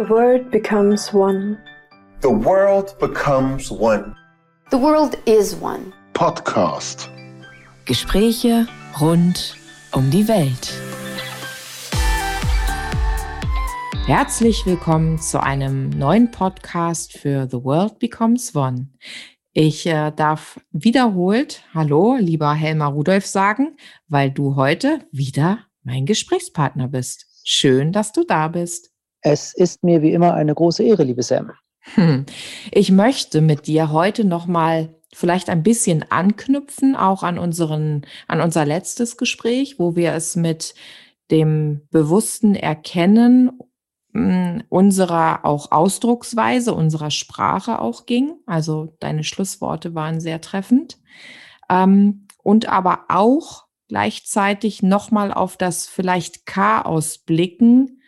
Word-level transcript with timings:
The 0.00 0.08
world 0.08 0.50
becomes 0.50 1.12
one. 1.12 1.58
The 2.22 2.30
world 2.30 2.98
becomes 2.98 3.70
one. 3.70 4.16
The 4.70 4.78
world 4.78 5.18
is 5.26 5.54
one. 5.54 5.92
Podcast. 6.14 7.10
Gespräche 7.84 8.66
rund 8.98 9.56
um 9.92 10.10
die 10.10 10.26
Welt. 10.26 10.72
Herzlich 14.06 14.64
willkommen 14.64 15.18
zu 15.18 15.42
einem 15.42 15.90
neuen 15.90 16.30
Podcast 16.30 17.18
für 17.18 17.46
The 17.50 17.62
World 17.62 17.98
Becomes 17.98 18.56
One. 18.56 18.88
Ich 19.52 19.84
äh, 19.84 20.12
darf 20.12 20.58
wiederholt 20.72 21.62
Hallo, 21.74 22.16
lieber 22.18 22.54
Helmar 22.54 22.92
Rudolf 22.92 23.26
sagen, 23.26 23.76
weil 24.08 24.30
du 24.30 24.56
heute 24.56 25.06
wieder 25.12 25.66
mein 25.82 26.06
Gesprächspartner 26.06 26.88
bist. 26.88 27.26
Schön, 27.44 27.92
dass 27.92 28.12
du 28.12 28.24
da 28.24 28.48
bist. 28.48 28.89
Es 29.22 29.54
ist 29.54 29.84
mir 29.84 30.02
wie 30.02 30.12
immer 30.12 30.34
eine 30.34 30.54
große 30.54 30.82
Ehre, 30.82 31.04
liebe 31.04 31.22
Sam. 31.22 31.52
Hm. 31.94 32.26
Ich 32.72 32.90
möchte 32.90 33.40
mit 33.40 33.66
dir 33.66 33.92
heute 33.92 34.24
noch 34.24 34.46
mal 34.46 34.94
vielleicht 35.12 35.50
ein 35.50 35.62
bisschen 35.62 36.04
anknüpfen, 36.10 36.94
auch 36.94 37.22
an 37.22 37.38
unseren, 37.38 38.06
an 38.28 38.40
unser 38.40 38.64
letztes 38.64 39.16
Gespräch, 39.16 39.78
wo 39.78 39.96
wir 39.96 40.12
es 40.12 40.36
mit 40.36 40.74
dem 41.30 41.82
bewussten 41.90 42.54
Erkennen 42.54 43.58
hm, 44.12 44.62
unserer 44.68 45.44
auch 45.44 45.70
Ausdrucksweise, 45.70 46.74
unserer 46.74 47.10
Sprache 47.10 47.80
auch 47.80 48.06
ging. 48.06 48.34
Also 48.46 48.96
deine 49.00 49.24
Schlussworte 49.24 49.94
waren 49.94 50.20
sehr 50.20 50.40
treffend. 50.40 50.98
Ähm, 51.68 52.26
und 52.42 52.68
aber 52.68 53.04
auch 53.08 53.66
gleichzeitig 53.88 54.82
nochmal 54.82 55.32
auf 55.32 55.56
das 55.56 55.86
vielleicht 55.86 56.46
Chaos 56.46 57.18
blicken, 57.18 57.99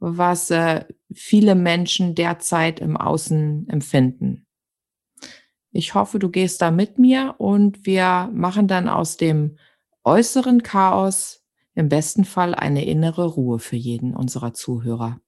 was 0.00 0.50
äh, 0.50 0.84
viele 1.12 1.54
Menschen 1.54 2.14
derzeit 2.14 2.80
im 2.80 2.96
Außen 2.96 3.68
empfinden. 3.68 4.46
Ich 5.70 5.94
hoffe, 5.94 6.18
du 6.18 6.30
gehst 6.30 6.62
da 6.62 6.70
mit 6.70 6.98
mir 6.98 7.34
und 7.38 7.84
wir 7.84 8.30
machen 8.32 8.68
dann 8.68 8.88
aus 8.88 9.16
dem 9.16 9.58
äußeren 10.04 10.62
Chaos 10.62 11.44
im 11.74 11.88
besten 11.88 12.24
Fall 12.24 12.54
eine 12.54 12.84
innere 12.84 13.26
Ruhe 13.26 13.58
für 13.58 13.76
jeden 13.76 14.16
unserer 14.16 14.52
Zuhörer. 14.52 15.20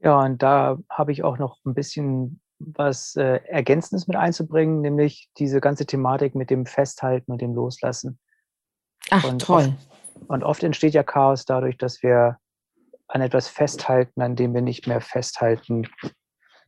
Ja, 0.00 0.22
und 0.22 0.42
da 0.42 0.78
habe 0.90 1.12
ich 1.12 1.22
auch 1.22 1.38
noch 1.38 1.58
ein 1.64 1.74
bisschen 1.74 2.40
was 2.58 3.16
äh, 3.16 3.40
Ergänzendes 3.46 4.06
mit 4.06 4.16
einzubringen, 4.16 4.80
nämlich 4.80 5.30
diese 5.38 5.60
ganze 5.60 5.86
Thematik 5.86 6.34
mit 6.34 6.50
dem 6.50 6.66
Festhalten 6.66 7.32
und 7.32 7.40
dem 7.40 7.54
Loslassen. 7.54 8.18
Ach, 9.10 9.24
und 9.24 9.40
toll. 9.40 9.74
Oft, 9.74 10.30
und 10.30 10.44
oft 10.44 10.62
entsteht 10.62 10.94
ja 10.94 11.02
Chaos 11.02 11.44
dadurch, 11.44 11.78
dass 11.78 12.02
wir 12.02 12.38
an 13.14 13.20
etwas 13.20 13.48
festhalten, 13.48 14.20
an 14.20 14.34
dem 14.34 14.54
wir 14.54 14.60
nicht 14.60 14.88
mehr 14.88 15.00
festhalten 15.00 15.86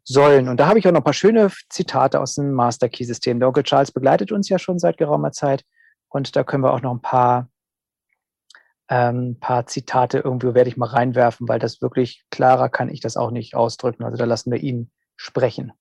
sollen. 0.04 0.48
Und 0.48 0.58
da 0.58 0.68
habe 0.68 0.78
ich 0.78 0.86
auch 0.86 0.92
noch 0.92 1.00
ein 1.00 1.04
paar 1.04 1.12
schöne 1.12 1.50
Zitate 1.68 2.20
aus 2.20 2.36
dem 2.36 2.52
Master 2.52 2.88
Key 2.88 3.04
System. 3.04 3.40
Der 3.40 3.48
Onkel 3.48 3.64
Charles 3.64 3.90
begleitet 3.90 4.30
uns 4.30 4.48
ja 4.48 4.58
schon 4.58 4.78
seit 4.78 4.96
geraumer 4.96 5.32
Zeit 5.32 5.64
und 6.08 6.36
da 6.36 6.44
können 6.44 6.62
wir 6.62 6.72
auch 6.72 6.82
noch 6.82 6.92
ein 6.92 7.02
paar, 7.02 7.50
ähm, 8.88 9.38
paar 9.40 9.66
Zitate 9.66 10.18
irgendwo 10.20 10.54
werde 10.54 10.70
ich 10.70 10.76
mal 10.76 10.86
reinwerfen, 10.86 11.48
weil 11.48 11.58
das 11.58 11.82
wirklich 11.82 12.24
klarer 12.30 12.68
kann 12.68 12.90
ich 12.90 13.00
das 13.00 13.16
auch 13.16 13.32
nicht 13.32 13.56
ausdrücken. 13.56 14.04
Also 14.04 14.16
da 14.16 14.24
lassen 14.24 14.52
wir 14.52 14.60
ihn 14.60 14.92
sprechen. 15.16 15.72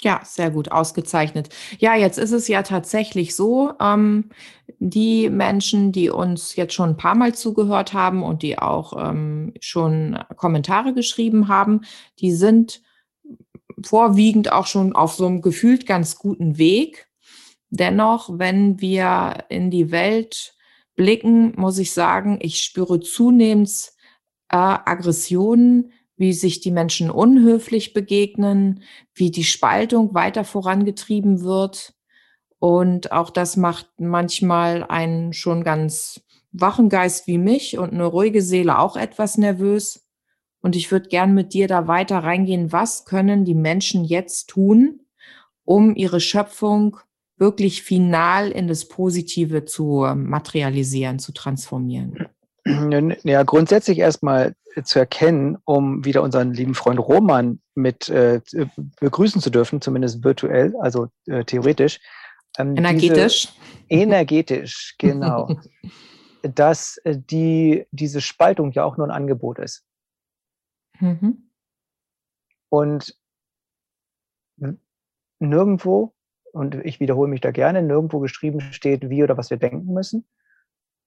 Ja, 0.00 0.20
sehr 0.24 0.50
gut, 0.50 0.72
ausgezeichnet. 0.72 1.50
Ja, 1.78 1.94
jetzt 1.94 2.18
ist 2.18 2.32
es 2.32 2.48
ja 2.48 2.62
tatsächlich 2.62 3.36
so, 3.36 3.72
ähm, 3.80 4.30
die 4.78 5.30
Menschen, 5.30 5.92
die 5.92 6.10
uns 6.10 6.56
jetzt 6.56 6.74
schon 6.74 6.90
ein 6.90 6.96
paar 6.96 7.14
Mal 7.14 7.34
zugehört 7.34 7.92
haben 7.92 8.24
und 8.24 8.42
die 8.42 8.58
auch 8.58 8.94
ähm, 8.98 9.54
schon 9.60 10.18
Kommentare 10.36 10.92
geschrieben 10.92 11.46
haben, 11.46 11.82
die 12.18 12.32
sind 12.32 12.82
vorwiegend 13.84 14.50
auch 14.50 14.66
schon 14.66 14.94
auf 14.94 15.14
so 15.14 15.26
einem 15.26 15.40
gefühlt 15.40 15.86
ganz 15.86 16.16
guten 16.16 16.58
Weg. 16.58 17.08
Dennoch, 17.70 18.38
wenn 18.38 18.80
wir 18.80 19.44
in 19.48 19.70
die 19.70 19.90
Welt 19.92 20.56
blicken, 20.96 21.54
muss 21.56 21.78
ich 21.78 21.92
sagen, 21.92 22.38
ich 22.42 22.62
spüre 22.62 23.00
zunehmend 23.00 23.92
äh, 24.48 24.56
Aggressionen, 24.56 25.92
wie 26.16 26.32
sich 26.32 26.60
die 26.60 26.70
Menschen 26.70 27.10
unhöflich 27.10 27.94
begegnen, 27.94 28.82
wie 29.14 29.30
die 29.30 29.44
Spaltung 29.44 30.14
weiter 30.14 30.44
vorangetrieben 30.44 31.42
wird. 31.42 31.94
Und 32.58 33.12
auch 33.12 33.30
das 33.30 33.56
macht 33.56 33.88
manchmal 33.98 34.84
einen 34.84 35.32
schon 35.32 35.64
ganz 35.64 36.20
wachen 36.52 36.88
Geist 36.88 37.26
wie 37.26 37.38
mich 37.38 37.78
und 37.78 37.92
eine 37.92 38.04
ruhige 38.04 38.42
Seele 38.42 38.78
auch 38.78 38.96
etwas 38.96 39.38
nervös. 39.38 40.06
Und 40.60 40.76
ich 40.76 40.92
würde 40.92 41.08
gern 41.08 41.34
mit 41.34 41.54
dir 41.54 41.66
da 41.66 41.88
weiter 41.88 42.18
reingehen. 42.18 42.70
Was 42.70 43.04
können 43.04 43.44
die 43.44 43.54
Menschen 43.54 44.04
jetzt 44.04 44.48
tun, 44.48 45.00
um 45.64 45.96
ihre 45.96 46.20
Schöpfung 46.20 46.98
wirklich 47.36 47.82
final 47.82 48.52
in 48.52 48.68
das 48.68 48.86
Positive 48.86 49.64
zu 49.64 50.06
materialisieren, 50.14 51.18
zu 51.18 51.32
transformieren? 51.32 52.28
Ja, 52.64 53.42
grundsätzlich 53.42 53.98
erstmal 53.98 54.54
zu 54.84 54.98
erkennen, 54.98 55.58
um 55.64 56.04
wieder 56.04 56.22
unseren 56.22 56.52
lieben 56.52 56.74
Freund 56.74 57.00
Roman 57.00 57.60
mit 57.74 58.08
äh, 58.08 58.40
begrüßen 59.00 59.40
zu 59.40 59.50
dürfen, 59.50 59.80
zumindest 59.80 60.24
virtuell, 60.24 60.74
also 60.80 61.08
äh, 61.26 61.44
theoretisch. 61.44 62.00
Ähm, 62.58 62.76
energetisch. 62.76 63.48
energetisch, 63.88 64.94
genau. 64.98 65.48
dass 66.42 66.98
äh, 66.98 67.18
die, 67.18 67.86
diese 67.90 68.20
Spaltung 68.20 68.72
ja 68.72 68.84
auch 68.84 68.96
nur 68.96 69.06
ein 69.06 69.12
Angebot 69.12 69.58
ist. 69.58 69.84
Mhm. 71.00 71.50
Und 72.68 73.16
nirgendwo, 75.38 76.14
und 76.52 76.74
ich 76.84 77.00
wiederhole 77.00 77.28
mich 77.28 77.40
da 77.40 77.50
gerne, 77.50 77.82
nirgendwo 77.82 78.20
geschrieben 78.20 78.60
steht, 78.72 79.10
wie 79.10 79.22
oder 79.22 79.36
was 79.36 79.50
wir 79.50 79.56
denken 79.56 79.92
müssen, 79.92 80.26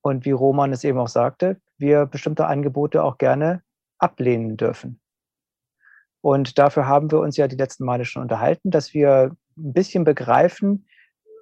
und 0.05 0.23
wie 0.23 0.31
Roman 0.31 0.71
es 0.71 0.83
eben 0.83 0.99
auch 0.99 1.07
sagte, 1.07 1.59
wir 1.79 2.05
bestimmte 2.05 2.45
Angebote 2.45 3.03
auch 3.03 3.17
gerne 3.17 3.63
ablehnen 3.97 4.55
dürfen. 4.55 5.01
Und 6.21 6.59
dafür 6.59 6.87
haben 6.87 7.09
wir 7.09 7.19
uns 7.19 7.37
ja 7.37 7.47
die 7.47 7.55
letzten 7.55 7.85
Male 7.85 8.05
schon 8.05 8.21
unterhalten, 8.21 8.69
dass 8.69 8.93
wir 8.93 9.35
ein 9.57 9.73
bisschen 9.73 10.03
begreifen, 10.03 10.87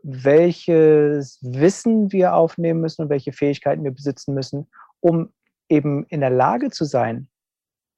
welches 0.02 1.40
Wissen 1.42 2.14
wir 2.14 2.36
aufnehmen 2.36 2.80
müssen 2.80 3.02
und 3.02 3.10
welche 3.10 3.34
Fähigkeiten 3.34 3.84
wir 3.84 3.92
besitzen 3.92 4.34
müssen, 4.34 4.70
um 5.02 5.34
eben 5.68 6.06
in 6.06 6.22
der 6.22 6.30
Lage 6.30 6.70
zu 6.70 6.86
sein, 6.86 7.28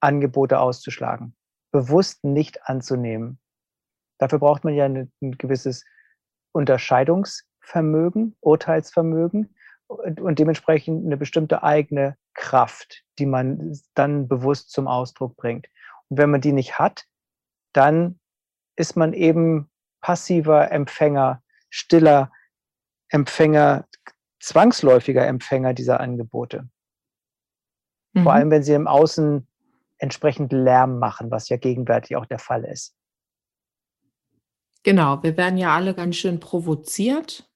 Angebote 0.00 0.58
auszuschlagen, 0.58 1.36
bewusst 1.70 2.24
nicht 2.24 2.68
anzunehmen. 2.68 3.38
Dafür 4.18 4.40
braucht 4.40 4.64
man 4.64 4.74
ja 4.74 4.86
ein, 4.86 5.12
gewisses 5.20 5.84
Unterscheidungsvermögen, 6.50 8.34
Urteilsvermögen, 8.40 9.55
und 9.88 10.38
dementsprechend 10.38 11.06
eine 11.06 11.16
bestimmte 11.16 11.62
eigene 11.62 12.16
Kraft, 12.34 13.04
die 13.18 13.26
man 13.26 13.78
dann 13.94 14.28
bewusst 14.28 14.70
zum 14.70 14.88
Ausdruck 14.88 15.36
bringt. 15.36 15.68
Und 16.08 16.18
wenn 16.18 16.30
man 16.30 16.40
die 16.40 16.52
nicht 16.52 16.78
hat, 16.78 17.06
dann 17.72 18.18
ist 18.76 18.96
man 18.96 19.12
eben 19.12 19.70
passiver 20.00 20.70
Empfänger, 20.70 21.42
stiller 21.70 22.30
Empfänger, 23.08 23.86
zwangsläufiger 24.40 25.26
Empfänger 25.26 25.74
dieser 25.74 26.00
Angebote. 26.00 26.68
Mhm. 28.12 28.22
Vor 28.22 28.32
allem, 28.32 28.50
wenn 28.50 28.62
sie 28.62 28.74
im 28.74 28.86
Außen 28.86 29.46
entsprechend 29.98 30.52
Lärm 30.52 30.98
machen, 30.98 31.30
was 31.30 31.48
ja 31.48 31.56
gegenwärtig 31.56 32.16
auch 32.16 32.26
der 32.26 32.38
Fall 32.38 32.64
ist. 32.64 32.94
Genau, 34.82 35.22
wir 35.22 35.36
werden 35.36 35.58
ja 35.58 35.74
alle 35.74 35.94
ganz 35.94 36.16
schön 36.16 36.38
provoziert 36.38 37.50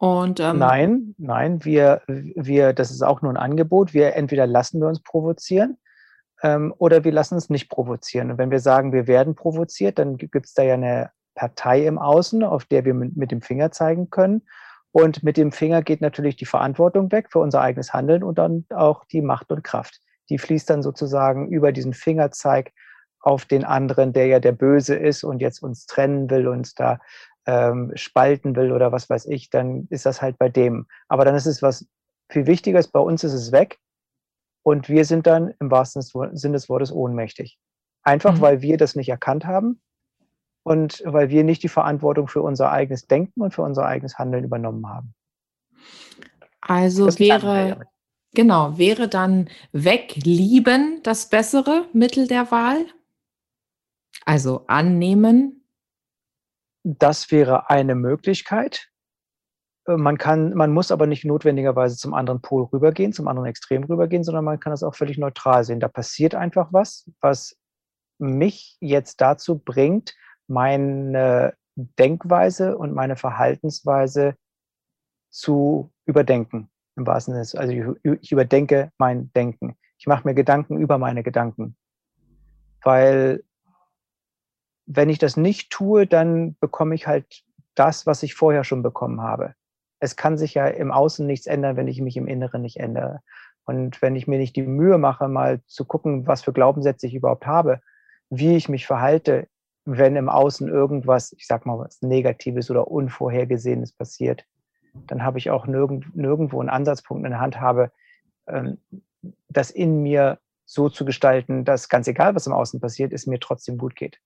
und, 0.00 0.40
ähm, 0.40 0.56
nein, 0.56 1.14
nein, 1.18 1.62
wir, 1.62 2.00
wir, 2.06 2.72
das 2.72 2.90
ist 2.90 3.02
auch 3.02 3.20
nur 3.20 3.30
ein 3.32 3.36
Angebot. 3.36 3.92
Wir 3.92 4.16
entweder 4.16 4.46
lassen 4.46 4.80
wir 4.80 4.88
uns 4.88 5.02
provozieren 5.02 5.76
ähm, 6.42 6.72
oder 6.78 7.04
wir 7.04 7.12
lassen 7.12 7.34
uns 7.34 7.50
nicht 7.50 7.68
provozieren. 7.68 8.30
Und 8.30 8.38
wenn 8.38 8.50
wir 8.50 8.60
sagen, 8.60 8.94
wir 8.94 9.06
werden 9.06 9.34
provoziert, 9.34 9.98
dann 9.98 10.16
gibt 10.16 10.46
es 10.46 10.54
da 10.54 10.62
ja 10.62 10.72
eine 10.72 11.10
Partei 11.34 11.84
im 11.84 11.98
Außen, 11.98 12.42
auf 12.44 12.64
der 12.64 12.86
wir 12.86 12.94
mit, 12.94 13.18
mit 13.18 13.30
dem 13.30 13.42
Finger 13.42 13.72
zeigen 13.72 14.08
können. 14.08 14.40
Und 14.90 15.22
mit 15.22 15.36
dem 15.36 15.52
Finger 15.52 15.82
geht 15.82 16.00
natürlich 16.00 16.36
die 16.36 16.46
Verantwortung 16.46 17.12
weg 17.12 17.26
für 17.30 17.40
unser 17.40 17.60
eigenes 17.60 17.92
Handeln 17.92 18.24
und 18.24 18.38
dann 18.38 18.64
auch 18.70 19.04
die 19.04 19.20
Macht 19.20 19.52
und 19.52 19.62
Kraft. 19.62 20.00
Die 20.30 20.38
fließt 20.38 20.70
dann 20.70 20.82
sozusagen 20.82 21.50
über 21.50 21.72
diesen 21.72 21.92
Fingerzeig 21.92 22.72
auf 23.20 23.44
den 23.44 23.66
anderen, 23.66 24.14
der 24.14 24.28
ja 24.28 24.40
der 24.40 24.52
Böse 24.52 24.96
ist 24.96 25.24
und 25.24 25.42
jetzt 25.42 25.62
uns 25.62 25.84
trennen 25.84 26.30
will, 26.30 26.48
uns 26.48 26.74
da 26.74 27.00
ähm, 27.50 27.90
spalten 27.96 28.54
will 28.54 28.70
oder 28.70 28.92
was 28.92 29.10
weiß 29.10 29.26
ich, 29.26 29.50
dann 29.50 29.88
ist 29.90 30.06
das 30.06 30.22
halt 30.22 30.38
bei 30.38 30.48
dem. 30.48 30.86
Aber 31.08 31.24
dann 31.24 31.34
ist 31.34 31.46
es 31.46 31.62
was 31.62 31.86
viel 32.30 32.46
Wichtiges. 32.46 32.86
Bei 32.86 33.00
uns 33.00 33.24
ist 33.24 33.32
es 33.32 33.50
weg 33.50 33.78
und 34.62 34.88
wir 34.88 35.04
sind 35.04 35.26
dann 35.26 35.52
im 35.58 35.70
wahrsten 35.70 36.02
Sinne 36.02 36.54
des 36.54 36.68
Wortes 36.68 36.92
ohnmächtig. 36.92 37.58
Einfach 38.04 38.36
mhm. 38.36 38.40
weil 38.40 38.62
wir 38.62 38.76
das 38.76 38.94
nicht 38.94 39.08
erkannt 39.08 39.46
haben 39.46 39.80
und 40.62 41.02
weil 41.04 41.30
wir 41.30 41.42
nicht 41.42 41.64
die 41.64 41.68
Verantwortung 41.68 42.28
für 42.28 42.42
unser 42.42 42.70
eigenes 42.70 43.08
Denken 43.08 43.40
und 43.40 43.52
für 43.52 43.62
unser 43.62 43.84
eigenes 43.84 44.18
Handeln 44.18 44.44
übernommen 44.44 44.88
haben. 44.88 45.14
Also 46.60 47.06
wäre, 47.18 47.80
Genau, 48.32 48.78
wäre 48.78 49.08
dann 49.08 49.48
weglieben 49.72 51.00
das 51.02 51.28
bessere 51.28 51.86
Mittel 51.92 52.28
der 52.28 52.50
Wahl? 52.52 52.86
Also 54.24 54.64
annehmen? 54.68 55.59
Das 56.82 57.30
wäre 57.30 57.70
eine 57.70 57.94
Möglichkeit. 57.94 58.88
Äh, 59.86 59.96
man 59.96 60.18
kann, 60.18 60.54
man 60.54 60.72
muss 60.72 60.90
aber 60.90 61.06
nicht 61.06 61.24
notwendigerweise 61.24 61.96
zum 61.96 62.14
anderen 62.14 62.40
Pol 62.40 62.64
rübergehen, 62.64 63.12
zum 63.12 63.28
anderen 63.28 63.48
Extrem 63.48 63.84
rübergehen, 63.84 64.24
sondern 64.24 64.44
man 64.44 64.60
kann 64.60 64.72
das 64.72 64.82
auch 64.82 64.94
völlig 64.94 65.18
neutral 65.18 65.64
sehen. 65.64 65.80
Da 65.80 65.88
passiert 65.88 66.34
einfach 66.34 66.72
was, 66.72 67.10
was 67.20 67.56
mich 68.18 68.76
jetzt 68.80 69.20
dazu 69.20 69.58
bringt, 69.58 70.14
meine 70.46 71.54
Denkweise 71.76 72.76
und 72.76 72.94
meine 72.94 73.16
Verhaltensweise 73.16 74.34
zu 75.30 75.92
überdenken. 76.06 76.70
Im 76.96 77.06
wahrsten 77.06 77.42
Sinne. 77.44 77.62
Also 77.62 77.96
ich, 78.02 78.18
ich 78.20 78.32
überdenke 78.32 78.90
mein 78.98 79.32
Denken. 79.32 79.76
Ich 79.98 80.06
mache 80.06 80.26
mir 80.26 80.34
Gedanken 80.34 80.78
über 80.78 80.98
meine 80.98 81.22
Gedanken. 81.22 81.76
Weil 82.82 83.44
wenn 84.92 85.08
ich 85.08 85.18
das 85.18 85.36
nicht 85.36 85.70
tue, 85.70 86.06
dann 86.06 86.56
bekomme 86.58 86.96
ich 86.96 87.06
halt 87.06 87.44
das, 87.76 88.06
was 88.06 88.24
ich 88.24 88.34
vorher 88.34 88.64
schon 88.64 88.82
bekommen 88.82 89.20
habe. 89.20 89.54
Es 90.00 90.16
kann 90.16 90.36
sich 90.36 90.54
ja 90.54 90.66
im 90.66 90.90
Außen 90.90 91.24
nichts 91.24 91.46
ändern, 91.46 91.76
wenn 91.76 91.86
ich 91.86 92.00
mich 92.00 92.16
im 92.16 92.26
Inneren 92.26 92.62
nicht 92.62 92.78
ändere. 92.78 93.20
Und 93.64 94.02
wenn 94.02 94.16
ich 94.16 94.26
mir 94.26 94.38
nicht 94.38 94.56
die 94.56 94.62
Mühe 94.62 94.98
mache, 94.98 95.28
mal 95.28 95.60
zu 95.66 95.84
gucken, 95.84 96.26
was 96.26 96.42
für 96.42 96.52
Glaubenssätze 96.52 97.06
ich 97.06 97.14
überhaupt 97.14 97.46
habe, 97.46 97.80
wie 98.30 98.56
ich 98.56 98.68
mich 98.68 98.84
verhalte, 98.84 99.46
wenn 99.84 100.16
im 100.16 100.28
Außen 100.28 100.66
irgendwas, 100.66 101.32
ich 101.38 101.46
sag 101.46 101.66
mal, 101.66 101.78
was 101.78 102.02
Negatives 102.02 102.68
oder 102.68 102.88
Unvorhergesehenes 102.88 103.92
passiert, 103.92 104.44
dann 105.06 105.22
habe 105.22 105.38
ich 105.38 105.50
auch 105.50 105.68
nirgend, 105.68 106.16
nirgendwo 106.16 106.58
einen 106.58 106.68
Ansatzpunkt 106.68 107.24
in 107.24 107.30
der 107.30 107.40
Hand 107.40 107.60
habe, 107.60 107.92
ähm, 108.48 108.78
das 109.48 109.70
in 109.70 110.02
mir 110.02 110.40
so 110.64 110.88
zu 110.88 111.04
gestalten, 111.04 111.64
dass 111.64 111.88
ganz 111.88 112.08
egal, 112.08 112.34
was 112.34 112.48
im 112.48 112.52
Außen 112.52 112.80
passiert, 112.80 113.12
es 113.12 113.28
mir 113.28 113.38
trotzdem 113.38 113.78
gut 113.78 113.94
geht. 113.94 114.18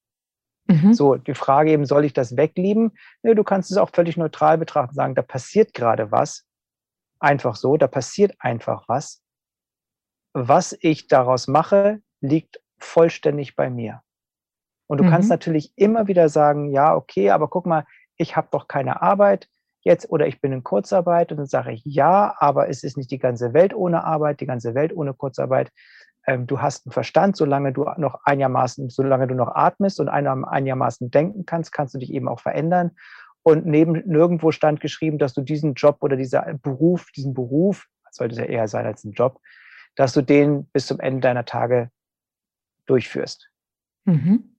Mhm. 0.66 0.94
So, 0.94 1.16
die 1.16 1.34
Frage 1.34 1.70
eben, 1.70 1.84
soll 1.84 2.04
ich 2.04 2.12
das 2.12 2.36
weglieben? 2.36 2.92
Nee, 3.22 3.34
du 3.34 3.44
kannst 3.44 3.70
es 3.70 3.76
auch 3.76 3.90
völlig 3.90 4.16
neutral 4.16 4.58
betrachten, 4.58 4.94
sagen, 4.94 5.14
da 5.14 5.22
passiert 5.22 5.74
gerade 5.74 6.10
was. 6.10 6.44
Einfach 7.20 7.56
so, 7.56 7.76
da 7.76 7.86
passiert 7.86 8.34
einfach 8.38 8.84
was. 8.88 9.22
Was 10.32 10.76
ich 10.80 11.06
daraus 11.06 11.48
mache, 11.48 12.00
liegt 12.20 12.60
vollständig 12.78 13.56
bei 13.56 13.70
mir. 13.70 14.02
Und 14.86 14.98
du 14.98 15.04
mhm. 15.04 15.10
kannst 15.10 15.30
natürlich 15.30 15.72
immer 15.76 16.08
wieder 16.08 16.28
sagen, 16.28 16.70
ja, 16.70 16.94
okay, 16.94 17.30
aber 17.30 17.48
guck 17.48 17.66
mal, 17.66 17.84
ich 18.16 18.36
habe 18.36 18.48
doch 18.50 18.68
keine 18.68 19.02
Arbeit 19.02 19.48
jetzt 19.82 20.08
oder 20.10 20.26
ich 20.26 20.40
bin 20.40 20.52
in 20.52 20.64
Kurzarbeit 20.64 21.30
und 21.30 21.38
dann 21.38 21.46
sage 21.46 21.72
ich, 21.72 21.82
ja, 21.84 22.34
aber 22.38 22.68
es 22.68 22.82
ist 22.82 22.96
nicht 22.96 23.10
die 23.10 23.18
ganze 23.18 23.52
Welt 23.52 23.74
ohne 23.74 24.04
Arbeit, 24.04 24.40
die 24.40 24.46
ganze 24.46 24.74
Welt 24.74 24.94
ohne 24.94 25.14
Kurzarbeit. 25.14 25.70
Ähm, 26.26 26.46
du 26.46 26.60
hast 26.60 26.86
einen 26.86 26.92
Verstand, 26.92 27.36
solange 27.36 27.72
du 27.72 27.84
noch 27.96 28.20
einigermaßen, 28.24 28.88
solange 28.90 29.26
du 29.26 29.34
noch 29.34 29.54
atmest 29.54 30.00
und 30.00 30.08
einigermaßen 30.08 31.10
denken 31.10 31.44
kannst, 31.46 31.72
kannst 31.72 31.94
du 31.94 31.98
dich 31.98 32.12
eben 32.12 32.28
auch 32.28 32.40
verändern. 32.40 32.92
Und 33.42 33.66
neben 33.66 33.92
nirgendwo 34.06 34.52
stand 34.52 34.80
geschrieben, 34.80 35.18
dass 35.18 35.34
du 35.34 35.42
diesen 35.42 35.74
Job 35.74 35.98
oder 36.00 36.16
dieser 36.16 36.42
Beruf, 36.62 37.10
diesen 37.12 37.34
Beruf, 37.34 37.86
sollte 38.10 38.34
es 38.34 38.38
ja 38.38 38.46
eher 38.46 38.68
sein 38.68 38.86
als 38.86 39.04
ein 39.04 39.12
Job, 39.12 39.40
dass 39.96 40.12
du 40.12 40.22
den 40.22 40.66
bis 40.66 40.86
zum 40.86 40.98
Ende 41.00 41.20
deiner 41.20 41.44
Tage 41.44 41.90
durchführst. 42.86 43.50
Mhm. 44.04 44.56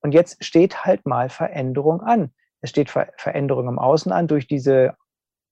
Und 0.00 0.12
jetzt 0.12 0.44
steht 0.44 0.84
halt 0.84 1.06
mal 1.06 1.28
Veränderung 1.28 2.00
an. 2.02 2.32
Es 2.60 2.70
steht 2.70 2.90
Ver 2.90 3.12
Veränderung 3.16 3.68
im 3.68 3.78
Außen 3.78 4.12
an 4.12 4.28
durch 4.28 4.46
diese 4.46 4.94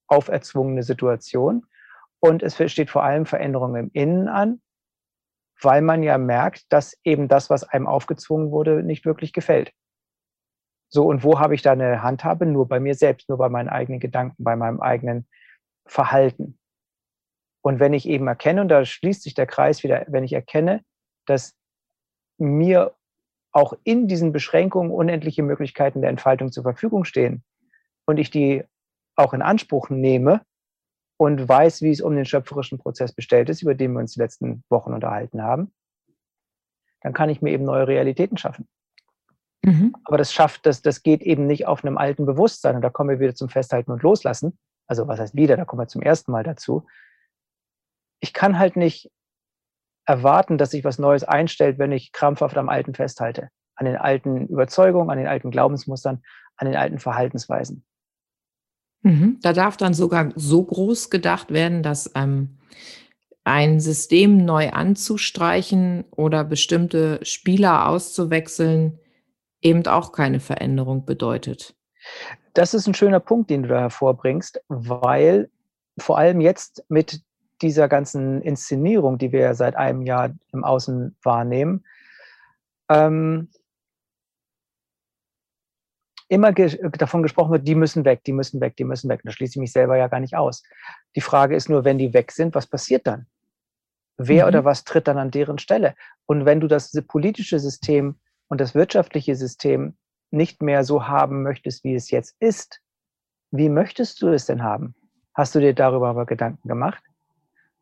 auferzwungene 0.07 0.83
Situation. 0.83 1.67
Und 2.21 2.43
es 2.43 2.57
steht 2.71 2.91
vor 2.91 3.03
allem 3.03 3.27
Veränderung 3.27 3.77
im 3.77 3.91
Innen 3.93 4.29
an, 4.29 4.61
weil 5.63 5.83
man 5.83 6.03
ja 6.03 6.19
merkt, 6.19 6.73
dass 6.73 6.97
eben 7.05 7.29
das, 7.29 7.51
was 7.51 7.65
einem 7.65 7.87
aufgezwungen 7.87 8.51
wurde, 8.51 8.83
nicht 8.83 9.05
wirklich 9.05 9.33
gefällt. 9.33 9.73
So, 10.91 11.07
und 11.07 11.23
wo 11.23 11.39
habe 11.39 11.55
ich 11.55 11.63
da 11.63 11.73
eine 11.73 12.03
Handhabe? 12.03 12.47
Nur 12.47 12.67
bei 12.67 12.81
mir 12.81 12.95
selbst, 12.95 13.29
nur 13.29 13.39
bei 13.39 13.49
meinen 13.49 13.69
eigenen 13.69 14.01
Gedanken, 14.01 14.43
bei 14.43 14.57
meinem 14.57 14.81
eigenen 14.81 15.29
Verhalten. 15.87 16.59
Und 17.63 17.81
wenn 17.81 17.93
ich 17.93 18.09
eben 18.09 18.27
erkenne, 18.27 18.63
und 18.63 18.69
da 18.69 18.85
schließt 18.85 19.23
sich 19.23 19.35
der 19.35 19.47
Kreis 19.47 19.83
wieder, 19.83 20.05
wenn 20.09 20.25
ich 20.25 20.33
erkenne, 20.33 20.83
dass 21.27 21.55
mir 22.39 22.95
auch 23.53 23.75
in 23.85 24.07
diesen 24.07 24.33
Beschränkungen 24.33 24.93
unendliche 24.93 25.43
Möglichkeiten 25.43 26.01
der 26.01 26.11
Entfaltung 26.11 26.53
zur 26.53 26.63
Verfügung 26.63 27.05
stehen 27.05 27.43
und 28.07 28.19
ich 28.19 28.31
die 28.31 28.65
auch 29.17 29.35
in 29.35 29.43
Anspruch 29.43 29.91
nehme 29.91 30.43
und 31.19 31.49
weiß, 31.49 31.83
wie 31.83 31.91
es 31.91 32.01
um 32.01 32.15
den 32.17 32.25
schöpferischen 32.25 32.79
Prozess 32.79 33.13
bestellt 33.13 33.49
ist, 33.49 33.63
über 33.63 33.75
den 33.75 33.93
wir 33.93 34.01
uns 34.01 34.15
die 34.15 34.21
letzten 34.21 34.63
Wochen 34.71 34.95
unterhalten 34.95 35.43
haben, 35.43 35.73
dann 37.03 37.13
kann 37.13 37.29
ich 37.29 37.43
mir 37.43 37.51
eben 37.51 37.65
neue 37.65 37.87
Realitäten 37.87 38.39
schaffen. 38.39 38.69
Mhm. 39.65 39.95
Aber 40.05 40.17
das 40.17 40.33
schafft, 40.33 40.65
das, 40.65 40.81
das 40.81 41.03
geht 41.03 41.23
eben 41.23 41.47
nicht 41.47 41.67
auf 41.67 41.85
einem 41.85 41.99
alten 41.99 42.25
Bewusstsein. 42.25 42.77
Und 42.77 42.83
da 42.83 42.91
kommen 42.91 43.11
wir 43.11 43.21
wieder 43.21 43.35
zum 43.35 43.49
Festhalten 43.49 43.91
und 43.91 44.03
Loslassen. 44.03 44.59
Also 44.87 45.09
was 45.09 45.19
heißt 45.19 45.35
wieder, 45.35 45.57
da 45.57 45.65
kommen 45.65 45.83
wir 45.83 45.89
zum 45.89 46.03
ersten 46.03 46.31
Mal 46.31 46.45
dazu. 46.45 46.87
Ich 48.21 48.33
kann 48.33 48.59
halt 48.59 48.77
nicht 48.77 49.11
erwarten, 50.07 50.57
dass 50.57 50.71
sich 50.71 50.85
was 50.85 50.99
Neues 50.99 51.25
einstellt, 51.25 51.79
wenn 51.79 51.93
ich 51.93 52.13
krampfhaft 52.13 52.57
am 52.57 52.69
Alten 52.69 52.95
festhalte. 52.95 53.51
An 53.75 53.87
den 53.87 53.97
alten 53.97 54.47
Überzeugungen, 54.47 55.11
an 55.11 55.19
den 55.19 55.27
alten 55.27 55.51
Glaubensmustern, 55.51 56.23
an 56.57 56.67
den 56.67 56.77
alten 56.77 56.99
Verhaltensweisen. 56.99 57.85
Mhm. 59.03 59.39
Da 59.43 59.53
darf 59.53 59.77
dann 59.77 59.95
sogar 59.95 60.33
so 60.35 60.63
groß 60.63 61.11
gedacht 61.11 61.53
werden, 61.53 61.83
dass 61.83 62.11
ähm, 62.15 62.59
ein 63.45 63.81
System 63.81 64.45
neu 64.45 64.71
anzustreichen 64.71 66.05
oder 66.11 66.45
bestimmte 66.45 67.21
Spieler 67.23 67.89
auszuwechseln 67.89 68.99
eben 69.63 69.87
auch 69.87 70.13
keine 70.13 70.41
Veränderung 70.41 71.05
bedeutet. 71.05 71.75
Das 72.55 72.75
ist 72.75 72.87
ein 72.87 72.95
schöner 72.95 73.21
Punkt, 73.21 73.51
den 73.51 73.63
du 73.63 73.69
da 73.71 73.81
hervorbringst, 73.81 74.61
weil 74.69 75.51
vor 75.99 76.19
allem 76.19 76.41
jetzt 76.41 76.85
mit 76.89 77.23
dieser 77.63 77.89
ganzen 77.89 78.43
Inszenierung, 78.43 79.19
die 79.19 79.33
wir 79.33 79.41
ja 79.41 79.55
seit 79.55 79.77
einem 79.77 80.03
Jahr 80.03 80.31
im 80.53 80.65
Außen 80.65 81.17
wahrnehmen, 81.23 81.85
ähm, 82.89 83.49
immer 86.29 86.53
ge 86.53 86.79
davon 86.93 87.23
gesprochen 87.23 87.53
wird, 87.53 87.67
die 87.67 87.75
müssen 87.75 88.05
weg, 88.05 88.23
die 88.25 88.33
müssen 88.33 88.61
weg, 88.61 88.77
die 88.77 88.85
müssen 88.85 89.09
weg. 89.09 89.21
Da 89.25 89.31
schließe 89.31 89.53
ich 89.53 89.61
mich 89.61 89.73
selber 89.73 89.97
ja 89.97 90.09
gar 90.09 90.21
nicht 90.21 90.37
aus. 90.37 90.63
Die 91.17 91.21
Frage 91.21 91.57
ist 91.57 91.69
nur, 91.69 91.85
wenn 91.85 91.99
die 91.99 92.13
weg 92.13 92.33
sind, 92.33 92.55
was 92.55 92.67
passiert 92.67 93.07
dann? 93.07 93.27
Wer 94.19 94.45
mhm. 94.45 94.49
oder 94.49 94.65
was 94.65 94.85
tritt 94.85 95.09
dann 95.09 95.19
an 95.19 95.31
deren 95.31 95.59
Stelle? 95.59 95.95
Und 96.27 96.45
wenn 96.45 96.61
du 96.61 96.67
das 96.67 96.93
politische 97.07 97.59
System 97.59 98.17
und 98.49 98.61
das 98.61 98.75
wirtschaftliche 98.75 99.37
System 99.37 99.97
nicht 100.31 100.63
mehr 100.63 100.85
so 100.85 101.07
haben 101.07 101.43
möchtest, 101.43 101.85
wie 101.85 101.95
es 101.95 102.11
jetzt 102.11 102.37
ist, 102.41 102.81
wie 103.51 103.71
möchtest 103.71 104.21
du 104.21 104.29
es 104.29 104.45
denn 104.47 104.63
haben? 104.63 104.95
Hast 105.35 105.55
du 105.55 105.61
dir 105.61 105.73
darüber 105.73 106.09
aber 106.09 106.27
Gedanken 106.27 106.69
gemacht? 106.69 107.03